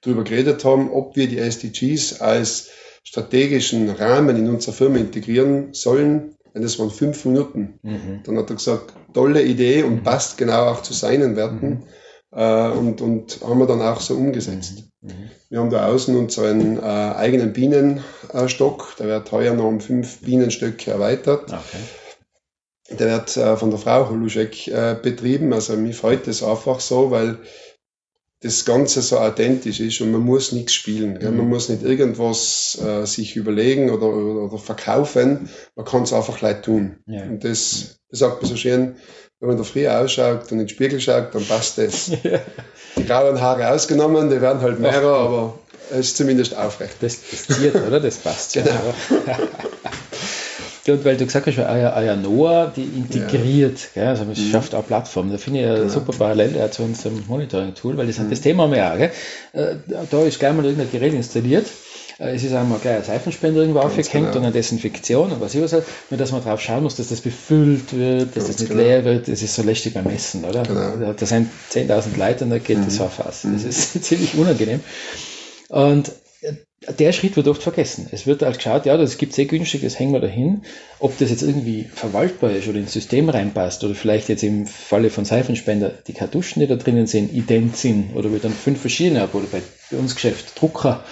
darüber 0.00 0.24
geredet 0.24 0.64
haben, 0.64 0.90
ob 0.90 1.14
wir 1.14 1.28
die 1.28 1.38
SDGs 1.38 2.20
als 2.20 2.68
strategischen 3.04 3.88
Rahmen 3.88 4.36
in 4.36 4.48
unserer 4.48 4.74
Firma 4.74 4.98
integrieren 4.98 5.72
sollen. 5.72 6.34
Und 6.52 6.62
das 6.62 6.80
waren 6.80 6.90
fünf 6.90 7.24
Minuten. 7.24 7.78
Mhm. 7.82 8.20
Dann 8.24 8.38
hat 8.38 8.50
er 8.50 8.56
gesagt, 8.56 8.92
tolle 9.14 9.44
Idee 9.44 9.84
und 9.84 9.96
mhm. 9.96 10.02
passt 10.02 10.36
genau 10.36 10.66
auch 10.66 10.82
zu 10.82 10.94
seinen 10.94 11.36
Werten. 11.36 11.84
Äh, 12.36 12.68
und, 12.68 13.00
und 13.00 13.40
haben 13.42 13.58
wir 13.58 13.66
dann 13.66 13.80
auch 13.80 14.00
so 14.00 14.14
umgesetzt. 14.14 14.84
Mhm. 15.00 15.08
mhm. 15.08 15.30
Wir 15.48 15.60
haben 15.60 15.70
da 15.70 15.86
außen 15.86 16.14
unseren 16.16 16.76
äh, 16.76 16.82
eigenen 16.82 17.52
Bienenstock, 17.52 18.96
der 18.98 19.06
wird 19.06 19.32
heuer 19.32 19.54
noch 19.54 19.64
um 19.64 19.80
fünf 19.80 20.20
Bienenstöcke 20.20 20.90
erweitert. 20.90 21.44
Okay. 21.44 22.98
Der 22.98 23.08
wird 23.08 23.36
äh, 23.36 23.56
von 23.56 23.70
der 23.70 23.78
Frau 23.78 24.10
Holuschek 24.10 24.68
äh, 24.68 24.96
betrieben. 25.00 25.52
Also 25.52 25.76
mich 25.76 25.96
freut 25.96 26.26
das 26.26 26.42
einfach 26.42 26.80
so, 26.80 27.10
weil 27.10 27.38
das 28.46 28.64
Ganze 28.64 29.02
so 29.02 29.18
authentisch 29.18 29.80
ist 29.80 30.00
und 30.00 30.12
man 30.12 30.22
muss 30.22 30.52
nichts 30.52 30.72
spielen. 30.72 31.18
Mhm. 31.20 31.36
Man 31.36 31.48
muss 31.48 31.68
nicht 31.68 31.82
irgendwas 31.82 32.78
äh, 32.82 33.04
sich 33.04 33.36
überlegen 33.36 33.90
oder, 33.90 34.06
oder, 34.06 34.42
oder, 34.44 34.58
verkaufen. 34.58 35.48
Man 35.74 35.84
kann 35.84 36.04
es 36.04 36.12
einfach 36.12 36.40
leid 36.40 36.64
tun. 36.64 36.96
Ja. 37.06 37.24
Und 37.24 37.44
das, 37.44 37.98
das 38.10 38.20
sagt 38.20 38.42
man 38.42 38.50
so 38.50 38.56
schön, 38.56 38.96
wenn 39.40 39.48
man 39.48 39.58
da 39.58 39.64
früh 39.64 39.86
ausschaut 39.86 40.44
und 40.44 40.52
in 40.52 40.58
den 40.58 40.68
Spiegel 40.68 41.00
schaut, 41.00 41.34
dann 41.34 41.44
passt 41.44 41.78
das. 41.78 42.10
Ja. 42.22 42.40
Die 42.96 43.04
grauen 43.04 43.38
Haare 43.42 43.70
ausgenommen, 43.70 44.30
die 44.30 44.40
werden 44.40 44.62
halt 44.62 44.80
mehrer, 44.80 45.18
aber 45.18 45.58
es 45.90 46.08
ist 46.08 46.16
zumindest 46.16 46.56
aufrecht. 46.56 46.96
Das, 47.00 47.18
das 47.30 47.58
ziert, 47.58 47.74
oder? 47.74 48.00
Das 48.00 48.16
passt 48.16 48.54
genau. 48.54 48.94
ja. 49.26 49.38
Und 50.88 51.04
weil 51.04 51.16
du 51.16 51.26
gesagt 51.26 51.46
hast, 51.46 51.58
euer, 51.58 52.16
Noah, 52.16 52.72
die 52.74 52.82
integriert, 52.82 53.88
ja. 53.94 54.10
also 54.10 54.24
es 54.30 54.38
mhm. 54.38 54.50
schafft 54.50 54.74
auch 54.74 54.86
Plattformen. 54.86 55.32
Da 55.32 55.38
finde 55.38 55.60
ich 55.60 55.66
eine 55.66 55.76
genau. 55.76 55.88
super 55.88 56.12
Parallel 56.12 56.70
zu 56.70 56.82
unserem 56.82 57.24
Monitoring-Tool, 57.26 57.96
weil 57.96 58.06
das, 58.06 58.18
mhm. 58.18 58.30
das 58.30 58.40
Thema 58.40 58.64
haben 58.64 58.72
wir 58.72 58.92
auch. 58.92 58.96
Gell? 58.96 59.10
Äh, 59.52 59.76
da 60.10 60.22
ist 60.22 60.38
gleich 60.38 60.54
mal 60.54 60.64
irgendein 60.64 60.90
Gerät 60.90 61.14
installiert. 61.14 61.66
Äh, 62.18 62.34
es 62.34 62.44
ist 62.44 62.54
einmal 62.54 62.78
gleich 62.78 62.96
ein 62.96 63.04
Seifenspender 63.04 63.60
irgendwo 63.60 63.80
Ganz 63.80 63.92
aufgehängt 63.92 64.28
genau. 64.28 64.38
und 64.38 64.44
eine 64.44 64.52
Desinfektion 64.52 65.32
und 65.32 65.40
was 65.40 65.54
ich 65.54 65.62
was 65.62 65.72
halt, 65.72 65.84
nur 66.10 66.18
dass 66.18 66.32
man 66.32 66.42
drauf 66.42 66.60
schauen 66.60 66.82
muss, 66.82 66.96
dass 66.96 67.08
das 67.08 67.20
befüllt 67.20 67.92
wird, 67.92 68.36
dass 68.36 68.44
Ganz 68.44 68.48
das 68.48 68.58
nicht 68.60 68.70
genau. 68.70 68.82
leer 68.82 69.04
wird, 69.04 69.28
das 69.28 69.42
ist 69.42 69.54
so 69.54 69.62
lästig 69.62 69.94
beim 69.94 70.04
Messen, 70.04 70.44
oder? 70.44 70.62
Genau. 70.62 71.12
Da 71.12 71.26
sind 71.26 71.50
10.000 71.72 72.16
Leute 72.16 72.44
und 72.44 72.50
da 72.50 72.58
geht 72.58 72.78
mhm. 72.78 72.84
das 72.86 73.00
auf 73.00 73.20
aus. 73.20 73.42
Das 73.42 73.64
ist 73.64 74.04
ziemlich 74.04 74.34
unangenehm. 74.36 74.80
Und 75.68 76.12
der 76.82 77.12
Schritt 77.12 77.36
wird 77.36 77.48
oft 77.48 77.62
vergessen. 77.62 78.08
Es 78.12 78.26
wird 78.26 78.42
halt 78.42 78.58
geschaut, 78.58 78.84
ja, 78.84 78.96
das 78.96 79.16
gibt 79.16 79.32
sehr 79.32 79.46
günstig, 79.46 79.82
das 79.82 79.98
hängen 79.98 80.12
wir 80.12 80.20
dahin. 80.20 80.62
Ob 80.98 81.18
das 81.18 81.30
jetzt 81.30 81.42
irgendwie 81.42 81.84
verwaltbar 81.84 82.50
ist 82.50 82.68
oder 82.68 82.78
ins 82.78 82.92
System 82.92 83.28
reinpasst 83.28 83.82
oder 83.82 83.94
vielleicht 83.94 84.28
jetzt 84.28 84.42
im 84.42 84.66
Falle 84.66 85.08
von 85.10 85.24
Seifenspender 85.24 85.90
die 86.06 86.12
Kartuschen, 86.12 86.60
die 86.60 86.66
da 86.66 86.76
drinnen 86.76 87.06
sind, 87.06 87.32
ident 87.32 87.76
sind 87.76 88.14
oder 88.14 88.30
wir 88.30 88.40
dann 88.40 88.52
fünf 88.52 88.80
verschiedene 88.80 89.22
haben 89.22 89.32
oder 89.32 89.46
bei, 89.46 89.62
uns 89.96 90.14
Geschäft 90.14 90.60
Drucker, 90.60 91.04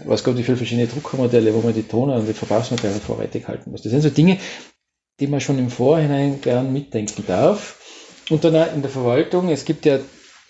was 0.00 0.24
Gott, 0.24 0.36
wie 0.38 0.42
viele 0.42 0.56
verschiedene 0.56 0.88
Druckermodelle, 0.88 1.54
wo 1.54 1.60
man 1.60 1.74
die 1.74 1.84
Toner 1.84 2.16
und 2.16 2.26
die 2.26 2.34
Verbrauchsmaterialien 2.34 3.00
vorrätig 3.00 3.46
halten 3.46 3.70
muss. 3.70 3.82
Das 3.82 3.92
sind 3.92 4.02
so 4.02 4.10
Dinge, 4.10 4.38
die 5.20 5.28
man 5.28 5.40
schon 5.40 5.58
im 5.58 5.70
Vorhinein 5.70 6.40
gern 6.40 6.72
mitdenken 6.72 7.24
darf. 7.26 7.80
Und 8.28 8.42
dann 8.42 8.54
in 8.74 8.82
der 8.82 8.90
Verwaltung, 8.90 9.50
es 9.50 9.64
gibt 9.64 9.86
ja 9.86 10.00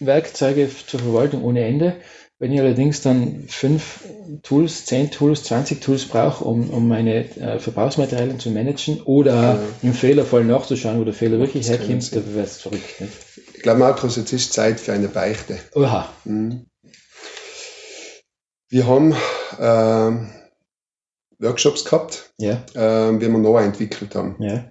Werkzeuge 0.01 0.71
zur 0.87 1.01
Verwaltung 1.01 1.45
ohne 1.45 1.65
Ende. 1.65 1.97
Wenn 2.39 2.53
ich 2.53 2.61
allerdings 2.61 3.01
dann 3.01 3.45
fünf 3.49 4.01
Tools, 4.43 4.85
zehn 4.85 5.11
Tools, 5.11 5.45
20 5.45 5.81
Tools 5.81 6.05
brauche, 6.05 6.45
um, 6.45 6.69
um 6.69 6.87
meine 6.87 7.25
äh, 7.37 7.59
Verbrauchsmaterialien 7.59 8.39
zu 8.39 8.51
managen 8.51 9.01
oder 9.03 9.35
ja. 9.35 9.59
im 9.83 9.95
Fehlerfall 9.95 10.45
nachzuschauen, 10.45 11.01
wo 11.01 11.05
der 11.05 11.15
Fehler 11.15 11.39
wirklich 11.39 11.69
herkommt, 11.69 12.15
dann 12.15 12.35
wird 12.35 12.47
es 12.47 12.61
verrückt. 12.61 13.01
Nicht? 13.01 13.13
Ich 13.55 13.63
glaube, 13.63 13.81
Markus, 13.81 14.17
jetzt 14.17 14.35
ist 14.35 14.53
Zeit 14.53 14.79
für 14.81 14.93
eine 14.93 15.09
Beichte. 15.09 15.59
Oha. 15.75 16.11
Mhm. 16.25 16.67
Wir 18.69 18.87
haben 18.87 19.13
äh, 19.59 20.27
Workshops 21.39 21.87
gehabt, 21.87 22.35
ja. 22.39 22.63
äh, 22.75 23.19
wie 23.19 23.29
wir 23.29 23.39
neu 23.39 23.63
entwickelt 23.63 24.15
haben. 24.15 24.37
Ja. 24.41 24.71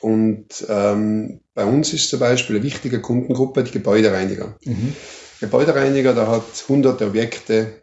Und 0.00 0.66
ähm, 0.68 1.42
bei 1.54 1.64
uns 1.64 1.92
ist 1.92 2.08
zum 2.08 2.18
Beispiel 2.18 2.56
eine 2.56 2.64
wichtige 2.64 3.00
Kundengruppe 3.00 3.62
die 3.62 3.70
Gebäudereiniger. 3.70 4.56
Mhm. 4.64 4.96
Gebäudereiniger, 5.42 6.14
der 6.14 6.28
hat 6.28 6.44
hunderte 6.68 7.06
Objekte, 7.06 7.82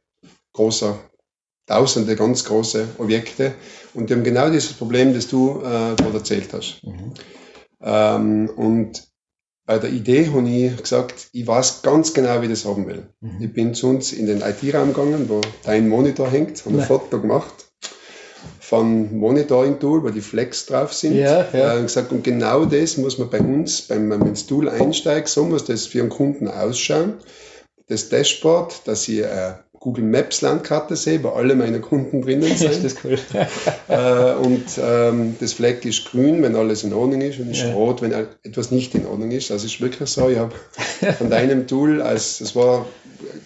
großer, 0.53 0.97
tausende 1.67 2.15
ganz 2.15 2.45
große 2.45 2.87
Objekte 2.97 3.53
und 3.93 4.09
die 4.09 4.13
haben 4.13 4.23
genau 4.23 4.49
dieses 4.49 4.73
Problem, 4.73 5.13
das 5.13 5.27
du 5.27 5.59
äh, 5.59 5.95
gerade 5.95 6.13
erzählt 6.13 6.53
hast. 6.53 6.81
Mhm. 6.83 7.13
Ähm, 7.81 8.49
und 8.55 9.03
bei 9.65 9.77
der 9.77 9.91
Idee 9.91 10.29
habe 10.29 10.49
ich 10.49 10.77
gesagt, 10.77 11.27
ich 11.33 11.45
weiß 11.45 11.81
ganz 11.81 12.13
genau, 12.13 12.41
wie 12.41 12.45
ich 12.45 12.51
das 12.51 12.63
haben 12.65 12.87
will. 12.87 13.09
Mhm. 13.19 13.41
Ich 13.41 13.53
bin 13.53 13.73
zu 13.73 13.89
uns 13.89 14.13
in 14.13 14.25
den 14.25 14.41
IT-Raum 14.41 14.93
gegangen, 14.93 15.27
wo 15.27 15.41
dein 15.63 15.89
Monitor 15.89 16.29
hängt, 16.29 16.65
habe 16.65 16.79
ein 16.79 16.87
Foto 16.87 17.19
gemacht 17.19 17.68
von 18.69 19.17
Monitoring-Tool, 19.17 20.03
wo 20.03 20.09
die 20.09 20.21
Flex 20.21 20.67
drauf 20.67 20.93
sind. 20.93 21.15
Ja, 21.15 21.47
ja. 21.51 21.77
Äh, 21.77 21.81
gesagt, 21.81 22.11
und 22.11 22.23
genau 22.23 22.65
das 22.65 22.97
muss 22.97 23.17
man 23.17 23.29
bei 23.29 23.39
uns, 23.39 23.89
wenn 23.89 24.07
man 24.07 24.21
ins 24.27 24.45
Tool 24.45 24.69
einsteigt, 24.69 25.27
so 25.27 25.43
muss 25.43 25.65
das 25.65 25.87
für 25.87 26.01
einen 26.01 26.09
Kunden 26.09 26.47
ausschauen 26.47 27.15
das 27.89 28.07
Dashboard, 28.07 28.87
dass 28.87 29.07
ich 29.07 29.19
äh, 29.19 29.53
Google 29.79 30.03
Maps 30.03 30.41
Landkarte 30.41 30.95
sehe, 30.95 31.23
wo 31.23 31.29
alle 31.29 31.55
meine 31.55 31.79
Kunden 31.79 32.21
drinnen 32.21 32.43
sind. 32.57 32.83
das 32.83 32.93
ist 32.93 32.99
cool. 33.05 33.17
äh, 33.87 34.33
und 34.33 34.65
ähm, 34.81 35.35
das 35.39 35.53
Fleck 35.53 35.85
ist 35.85 36.05
grün, 36.05 36.43
wenn 36.43 36.55
alles 36.55 36.83
in 36.83 36.93
Ordnung 36.93 37.21
ist, 37.21 37.39
und 37.39 37.49
ist 37.49 37.61
ja. 37.61 37.71
rot, 37.73 38.01
wenn 38.01 38.11
etwas 38.11 38.71
nicht 38.71 38.93
in 38.95 39.05
Ordnung 39.05 39.31
ist. 39.31 39.51
Also 39.51 39.65
ist 39.65 39.79
wirklich 39.79 40.09
so, 40.09 40.29
ich 40.29 40.37
habe 40.37 40.53
von 41.17 41.29
deinem 41.29 41.67
Tool, 41.67 42.01
als 42.01 42.41
es 42.41 42.55
war 42.55 42.85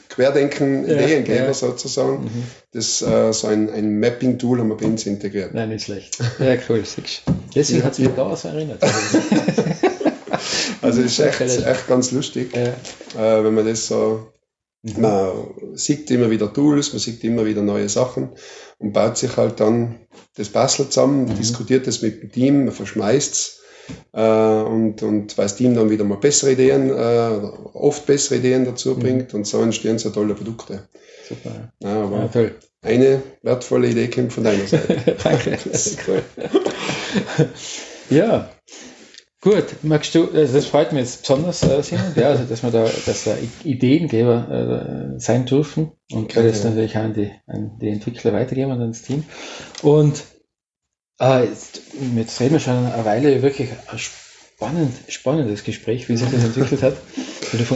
Querdenken 0.09 0.87
ja, 0.87 0.95
Ideengeber 0.95 1.47
ja. 1.47 1.53
sozusagen, 1.53 2.25
mhm. 2.25 2.43
das 2.71 3.01
äh, 3.01 3.31
so 3.33 3.47
ein, 3.47 3.71
ein 3.71 3.99
Mapping-Tool 3.99 4.59
haben 4.59 4.69
wir 4.69 4.77
bei 4.77 4.85
uns 4.85 5.05
integriert. 5.05 5.53
Nein, 5.53 5.69
nicht 5.69 5.85
schlecht. 5.85 6.19
Ja, 6.39 6.55
cool. 6.69 6.83
Deswegen 7.55 7.83
hat 7.83 7.95
sich 7.95 8.09
da 8.15 8.29
was 8.29 8.45
erinnert. 8.45 8.83
also 10.81 11.01
es 11.01 11.17
ist 11.17 11.19
echt, 11.19 11.41
echt 11.41 11.87
ganz 11.87 12.11
lustig, 12.11 12.55
äh, 12.55 12.73
wenn 13.15 13.53
man 13.53 13.65
das 13.65 13.87
so 13.87 14.32
Mhm. 14.83 15.01
Man 15.01 15.31
sieht 15.75 16.11
immer 16.11 16.29
wieder 16.29 16.53
Tools, 16.53 16.91
man 16.91 16.99
sieht 16.99 17.23
immer 17.23 17.45
wieder 17.45 17.61
neue 17.61 17.89
Sachen 17.89 18.29
und 18.79 18.91
baut 18.91 19.17
sich 19.17 19.37
halt 19.37 19.59
dann 19.59 19.99
das 20.35 20.49
Puzzle 20.49 20.89
zusammen, 20.89 21.25
mhm. 21.25 21.35
diskutiert 21.35 21.87
das 21.87 22.01
mit 22.01 22.21
dem 22.21 22.31
Team, 22.31 22.65
man 22.65 22.73
verschmeißt 22.73 23.33
es 23.33 23.59
äh, 24.11 24.21
und, 24.21 25.01
und 25.01 25.37
weil 25.37 25.45
das 25.45 25.55
Team 25.55 25.75
dann 25.75 25.89
wieder 25.89 26.03
mal 26.03 26.17
bessere 26.17 26.51
Ideen, 26.51 26.89
äh, 26.89 27.47
oft 27.73 28.05
bessere 28.05 28.39
Ideen 28.39 28.65
dazu 28.65 28.91
mhm. 28.91 28.99
bringt 28.99 29.33
und 29.33 29.47
so 29.47 29.61
entstehen 29.61 29.99
so 29.99 30.09
tolle 30.09 30.35
Produkte. 30.35 30.87
Super. 31.27 31.71
Ja, 31.81 32.03
aber 32.03 32.17
ja, 32.17 32.27
toll. 32.27 32.55
Eine 32.81 33.23
wertvolle 33.41 33.87
Idee 33.87 34.09
kommt 34.09 34.33
von 34.33 34.43
deiner 34.43 34.67
Seite. 34.67 35.15
Danke, 35.23 35.57
cool. 36.07 36.23
ja, 38.09 38.49
Gut, 39.43 39.83
magst 39.83 40.15
du, 40.15 40.31
also 40.31 40.53
das 40.53 40.67
freut 40.67 40.93
mich 40.93 41.01
jetzt 41.01 41.23
besonders, 41.23 41.63
äh, 41.63 41.83
Simon, 41.83 42.13
ja, 42.15 42.29
also 42.29 42.45
dass 42.45 42.63
wir 42.63 42.71
da, 42.71 42.85
dass 43.05 43.25
da 43.25 43.35
Ideengeber 43.65 45.15
äh, 45.15 45.19
sein 45.19 45.45
dürfen 45.45 45.91
und 46.11 46.31
okay, 46.31 46.47
das 46.47 46.63
ja. 46.63 46.69
natürlich 46.69 46.97
auch 46.97 47.01
an 47.01 47.13
die, 47.13 47.29
an 47.45 47.77
die 47.77 47.89
Entwickler 47.89 48.31
weitergeben 48.31 48.71
und 48.71 48.79
ans 48.79 49.01
Team. 49.01 49.25
Und 49.81 50.23
äh, 51.19 51.43
jetzt, 51.43 51.81
jetzt 52.15 52.39
reden 52.39 52.53
wir 52.53 52.61
schon 52.61 52.85
eine 52.85 53.03
Weile 53.03 53.41
wirklich 53.41 53.71
ein 53.91 53.99
spannend, 53.99 54.93
spannendes 55.09 55.65
Gespräch, 55.65 56.07
wie 56.07 56.15
sich 56.15 56.31
das 56.31 56.45
entwickelt 56.45 56.81
hat. 56.81 56.95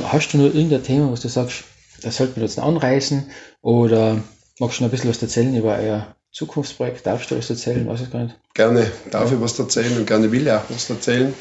Hast 0.09 0.33
du 0.33 0.37
nur 0.37 0.55
irgendein 0.55 0.83
Thema, 0.83 1.11
was 1.11 1.19
du 1.19 1.27
sagst, 1.27 1.65
das 2.01 2.15
sollten 2.15 2.37
wir 2.37 2.43
jetzt 2.43 2.59
anreißen 2.59 3.29
oder 3.61 4.23
magst 4.59 4.79
du 4.79 4.83
noch 4.83 4.87
ein 4.87 4.91
bisschen 4.91 5.09
was 5.09 5.21
erzählen 5.21 5.53
über 5.53 5.77
euer 5.77 6.16
Zukunftsprojekt. 6.31 7.05
Darfst 7.05 7.31
du 7.31 7.37
was 7.37 7.49
erzählen? 7.49 7.87
Weiß 7.87 8.01
ich 8.01 8.11
gar 8.11 8.23
nicht. 8.23 8.39
Gerne 8.53 8.91
darf 9.11 9.31
ich 9.31 9.41
was 9.41 9.57
erzählen 9.57 9.97
und 9.97 10.05
gerne 10.05 10.31
will 10.31 10.45
ich 10.45 10.51
auch 10.51 10.63
was 10.69 10.89
erzählen. 10.89 11.33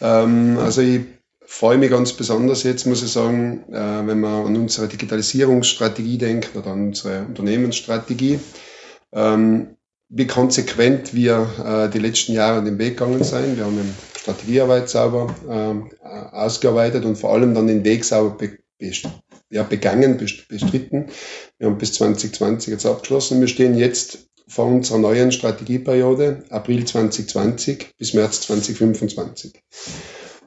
Ähm, 0.00 0.58
also 0.58 0.82
ich 0.82 1.02
freue 1.44 1.78
mich 1.78 1.90
ganz 1.90 2.12
besonders 2.12 2.62
jetzt, 2.62 2.86
muss 2.86 3.02
ich 3.02 3.10
sagen, 3.10 3.64
äh, 3.72 4.06
wenn 4.06 4.20
man 4.20 4.46
an 4.46 4.56
unsere 4.56 4.88
Digitalisierungsstrategie 4.88 6.18
denkt 6.18 6.54
oder 6.54 6.68
an 6.68 6.88
unsere 6.88 7.24
Unternehmensstrategie, 7.24 8.38
ähm, 9.12 9.76
wie 10.08 10.26
konsequent 10.26 11.14
wir 11.14 11.48
äh, 11.64 11.90
die 11.90 11.98
letzten 11.98 12.32
Jahre 12.32 12.62
den 12.62 12.78
Weg 12.78 12.98
gegangen 12.98 13.24
sind. 13.24 13.56
Wir 13.56 13.64
haben 13.64 13.78
eine 13.78 13.94
Strategiearbeit 14.16 14.88
sauber 14.88 15.34
ähm, 15.48 15.90
ausgearbeitet 16.02 17.04
und 17.04 17.16
vor 17.16 17.32
allem 17.32 17.54
dann 17.54 17.66
den 17.66 17.84
Weg 17.84 18.04
sauber 18.04 18.36
ja, 19.50 19.64
begangen, 19.64 20.16
bestritten. 20.16 21.06
Wir 21.58 21.68
haben 21.68 21.78
bis 21.78 21.94
2020 21.94 22.72
jetzt 22.72 22.86
abgeschlossen. 22.86 23.40
Wir 23.40 23.48
stehen 23.48 23.76
jetzt 23.76 24.30
vor 24.46 24.66
unserer 24.66 24.98
neuen 24.98 25.32
Strategieperiode, 25.32 26.44
April 26.50 26.84
2020 26.84 27.94
bis 27.98 28.14
März 28.14 28.42
2025. 28.42 29.62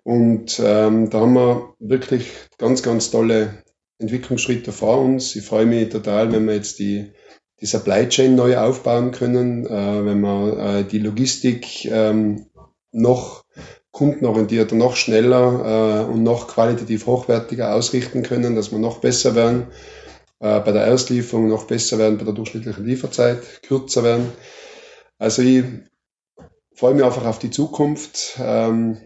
Und 0.03 0.59
ähm, 0.63 1.09
da 1.09 1.21
haben 1.21 1.33
wir 1.33 1.75
wirklich 1.79 2.31
ganz, 2.57 2.83
ganz 2.83 3.11
tolle 3.11 3.63
Entwicklungsschritte 3.99 4.71
vor 4.71 4.99
uns. 4.99 5.35
Ich 5.35 5.45
freue 5.45 5.65
mich 5.65 5.89
total, 5.89 6.31
wenn 6.31 6.45
wir 6.45 6.55
jetzt 6.55 6.79
die, 6.79 7.13
die 7.61 7.65
Supply 7.65 8.09
Chain 8.09 8.35
neu 8.35 8.57
aufbauen 8.57 9.11
können, 9.11 9.65
äh, 9.65 10.05
wenn 10.05 10.19
wir 10.19 10.57
äh, 10.57 10.83
die 10.83 10.99
Logistik 10.99 11.85
ähm, 11.85 12.47
noch 12.91 13.45
kundenorientierter, 13.93 14.75
noch 14.75 14.95
schneller 14.95 16.03
äh, 16.07 16.11
und 16.11 16.23
noch 16.23 16.47
qualitativ 16.47 17.05
hochwertiger 17.05 17.73
ausrichten 17.73 18.23
können, 18.23 18.55
dass 18.55 18.71
wir 18.71 18.79
noch 18.79 18.97
besser 18.97 19.35
werden 19.35 19.67
äh, 20.39 20.59
bei 20.59 20.71
der 20.71 20.83
Erstlieferung, 20.83 21.47
noch 21.47 21.65
besser 21.65 21.99
werden 21.99 22.17
bei 22.17 22.25
der 22.25 22.33
durchschnittlichen 22.33 22.85
Lieferzeit, 22.85 23.61
kürzer 23.61 24.03
werden. 24.03 24.31
Also 25.19 25.43
ich 25.43 25.63
freue 26.75 26.95
mich 26.95 27.05
einfach 27.05 27.25
auf 27.25 27.39
die 27.39 27.51
Zukunft. 27.51 28.39
Ähm, 28.39 28.97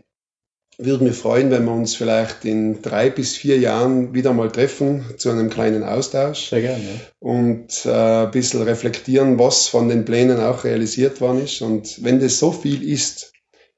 würde 0.79 1.03
mich 1.03 1.17
freuen, 1.17 1.51
wenn 1.51 1.65
wir 1.65 1.73
uns 1.73 1.95
vielleicht 1.95 2.45
in 2.45 2.81
drei 2.81 3.09
bis 3.09 3.35
vier 3.35 3.57
Jahren 3.57 4.13
wieder 4.13 4.31
mal 4.31 4.51
treffen 4.51 5.03
zu 5.17 5.31
einem 5.31 5.49
kleinen 5.49 5.83
Austausch. 5.83 6.49
Sehr 6.49 6.61
gerne. 6.61 6.87
Und 7.19 7.85
äh, 7.85 8.25
ein 8.25 8.31
bisschen 8.31 8.61
reflektieren, 8.61 9.39
was 9.39 9.67
von 9.67 9.89
den 9.89 10.05
Plänen 10.05 10.39
auch 10.39 10.63
realisiert 10.63 11.19
worden 11.19 11.43
ist. 11.43 11.61
Und 11.61 12.03
wenn 12.03 12.19
das 12.19 12.39
so 12.39 12.51
viel 12.51 12.87
ist, 12.87 13.33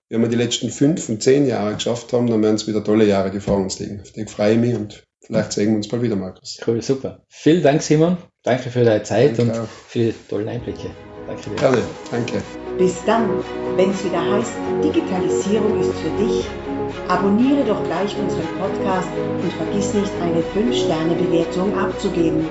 wenn 0.09 0.21
wir 0.21 0.29
die 0.29 0.35
letzten 0.35 0.69
fünf 0.69 1.07
und 1.07 1.21
zehn 1.21 1.45
Jahre 1.45 1.75
geschafft 1.75 2.11
haben, 2.13 2.27
dann 2.27 2.41
werden 2.41 2.55
es 2.55 2.67
wieder 2.67 2.83
tolle 2.83 3.05
Jahre, 3.05 3.31
die 3.31 3.39
vor 3.39 3.57
uns 3.57 3.79
liegen. 3.79 4.01
Auf 4.01 4.11
die 4.11 4.25
freue 4.25 4.53
ich 4.53 4.59
mich 4.59 4.75
und 4.75 5.03
vielleicht 5.21 5.53
sehen 5.53 5.69
wir 5.69 5.77
uns 5.77 5.87
bald 5.87 6.01
wieder, 6.01 6.15
Markus. 6.15 6.59
Cool, 6.65 6.81
super. 6.81 7.23
Vielen 7.29 7.61
Dank, 7.61 7.81
Simon. 7.83 8.17
Danke 8.43 8.69
für 8.71 8.83
deine 8.83 9.03
Zeit 9.03 9.37
danke 9.37 9.53
und 9.53 9.59
auch. 9.59 9.67
für 9.87 9.99
die 9.99 10.13
tollen 10.27 10.47
Einblicke. 10.47 10.89
Danke 11.27 11.49
dir. 11.49 11.55
Gerne, 11.57 11.81
danke. 12.09 12.41
Bis 12.77 12.95
dann, 13.05 13.29
wenn 13.75 13.91
es 13.91 14.03
wieder 14.03 14.21
heißt, 14.33 14.53
Digitalisierung 14.83 15.79
ist 15.79 15.91
für 15.99 16.23
dich. 16.23 16.45
Abonniere 17.07 17.63
doch 17.65 17.83
gleich 17.83 18.15
unseren 18.17 18.47
Podcast 18.57 19.09
und 19.43 19.53
vergiss 19.53 19.93
nicht, 19.93 20.11
eine 20.21 20.41
5-Sterne-Bewertung 20.41 21.77
abzugeben. 21.77 22.47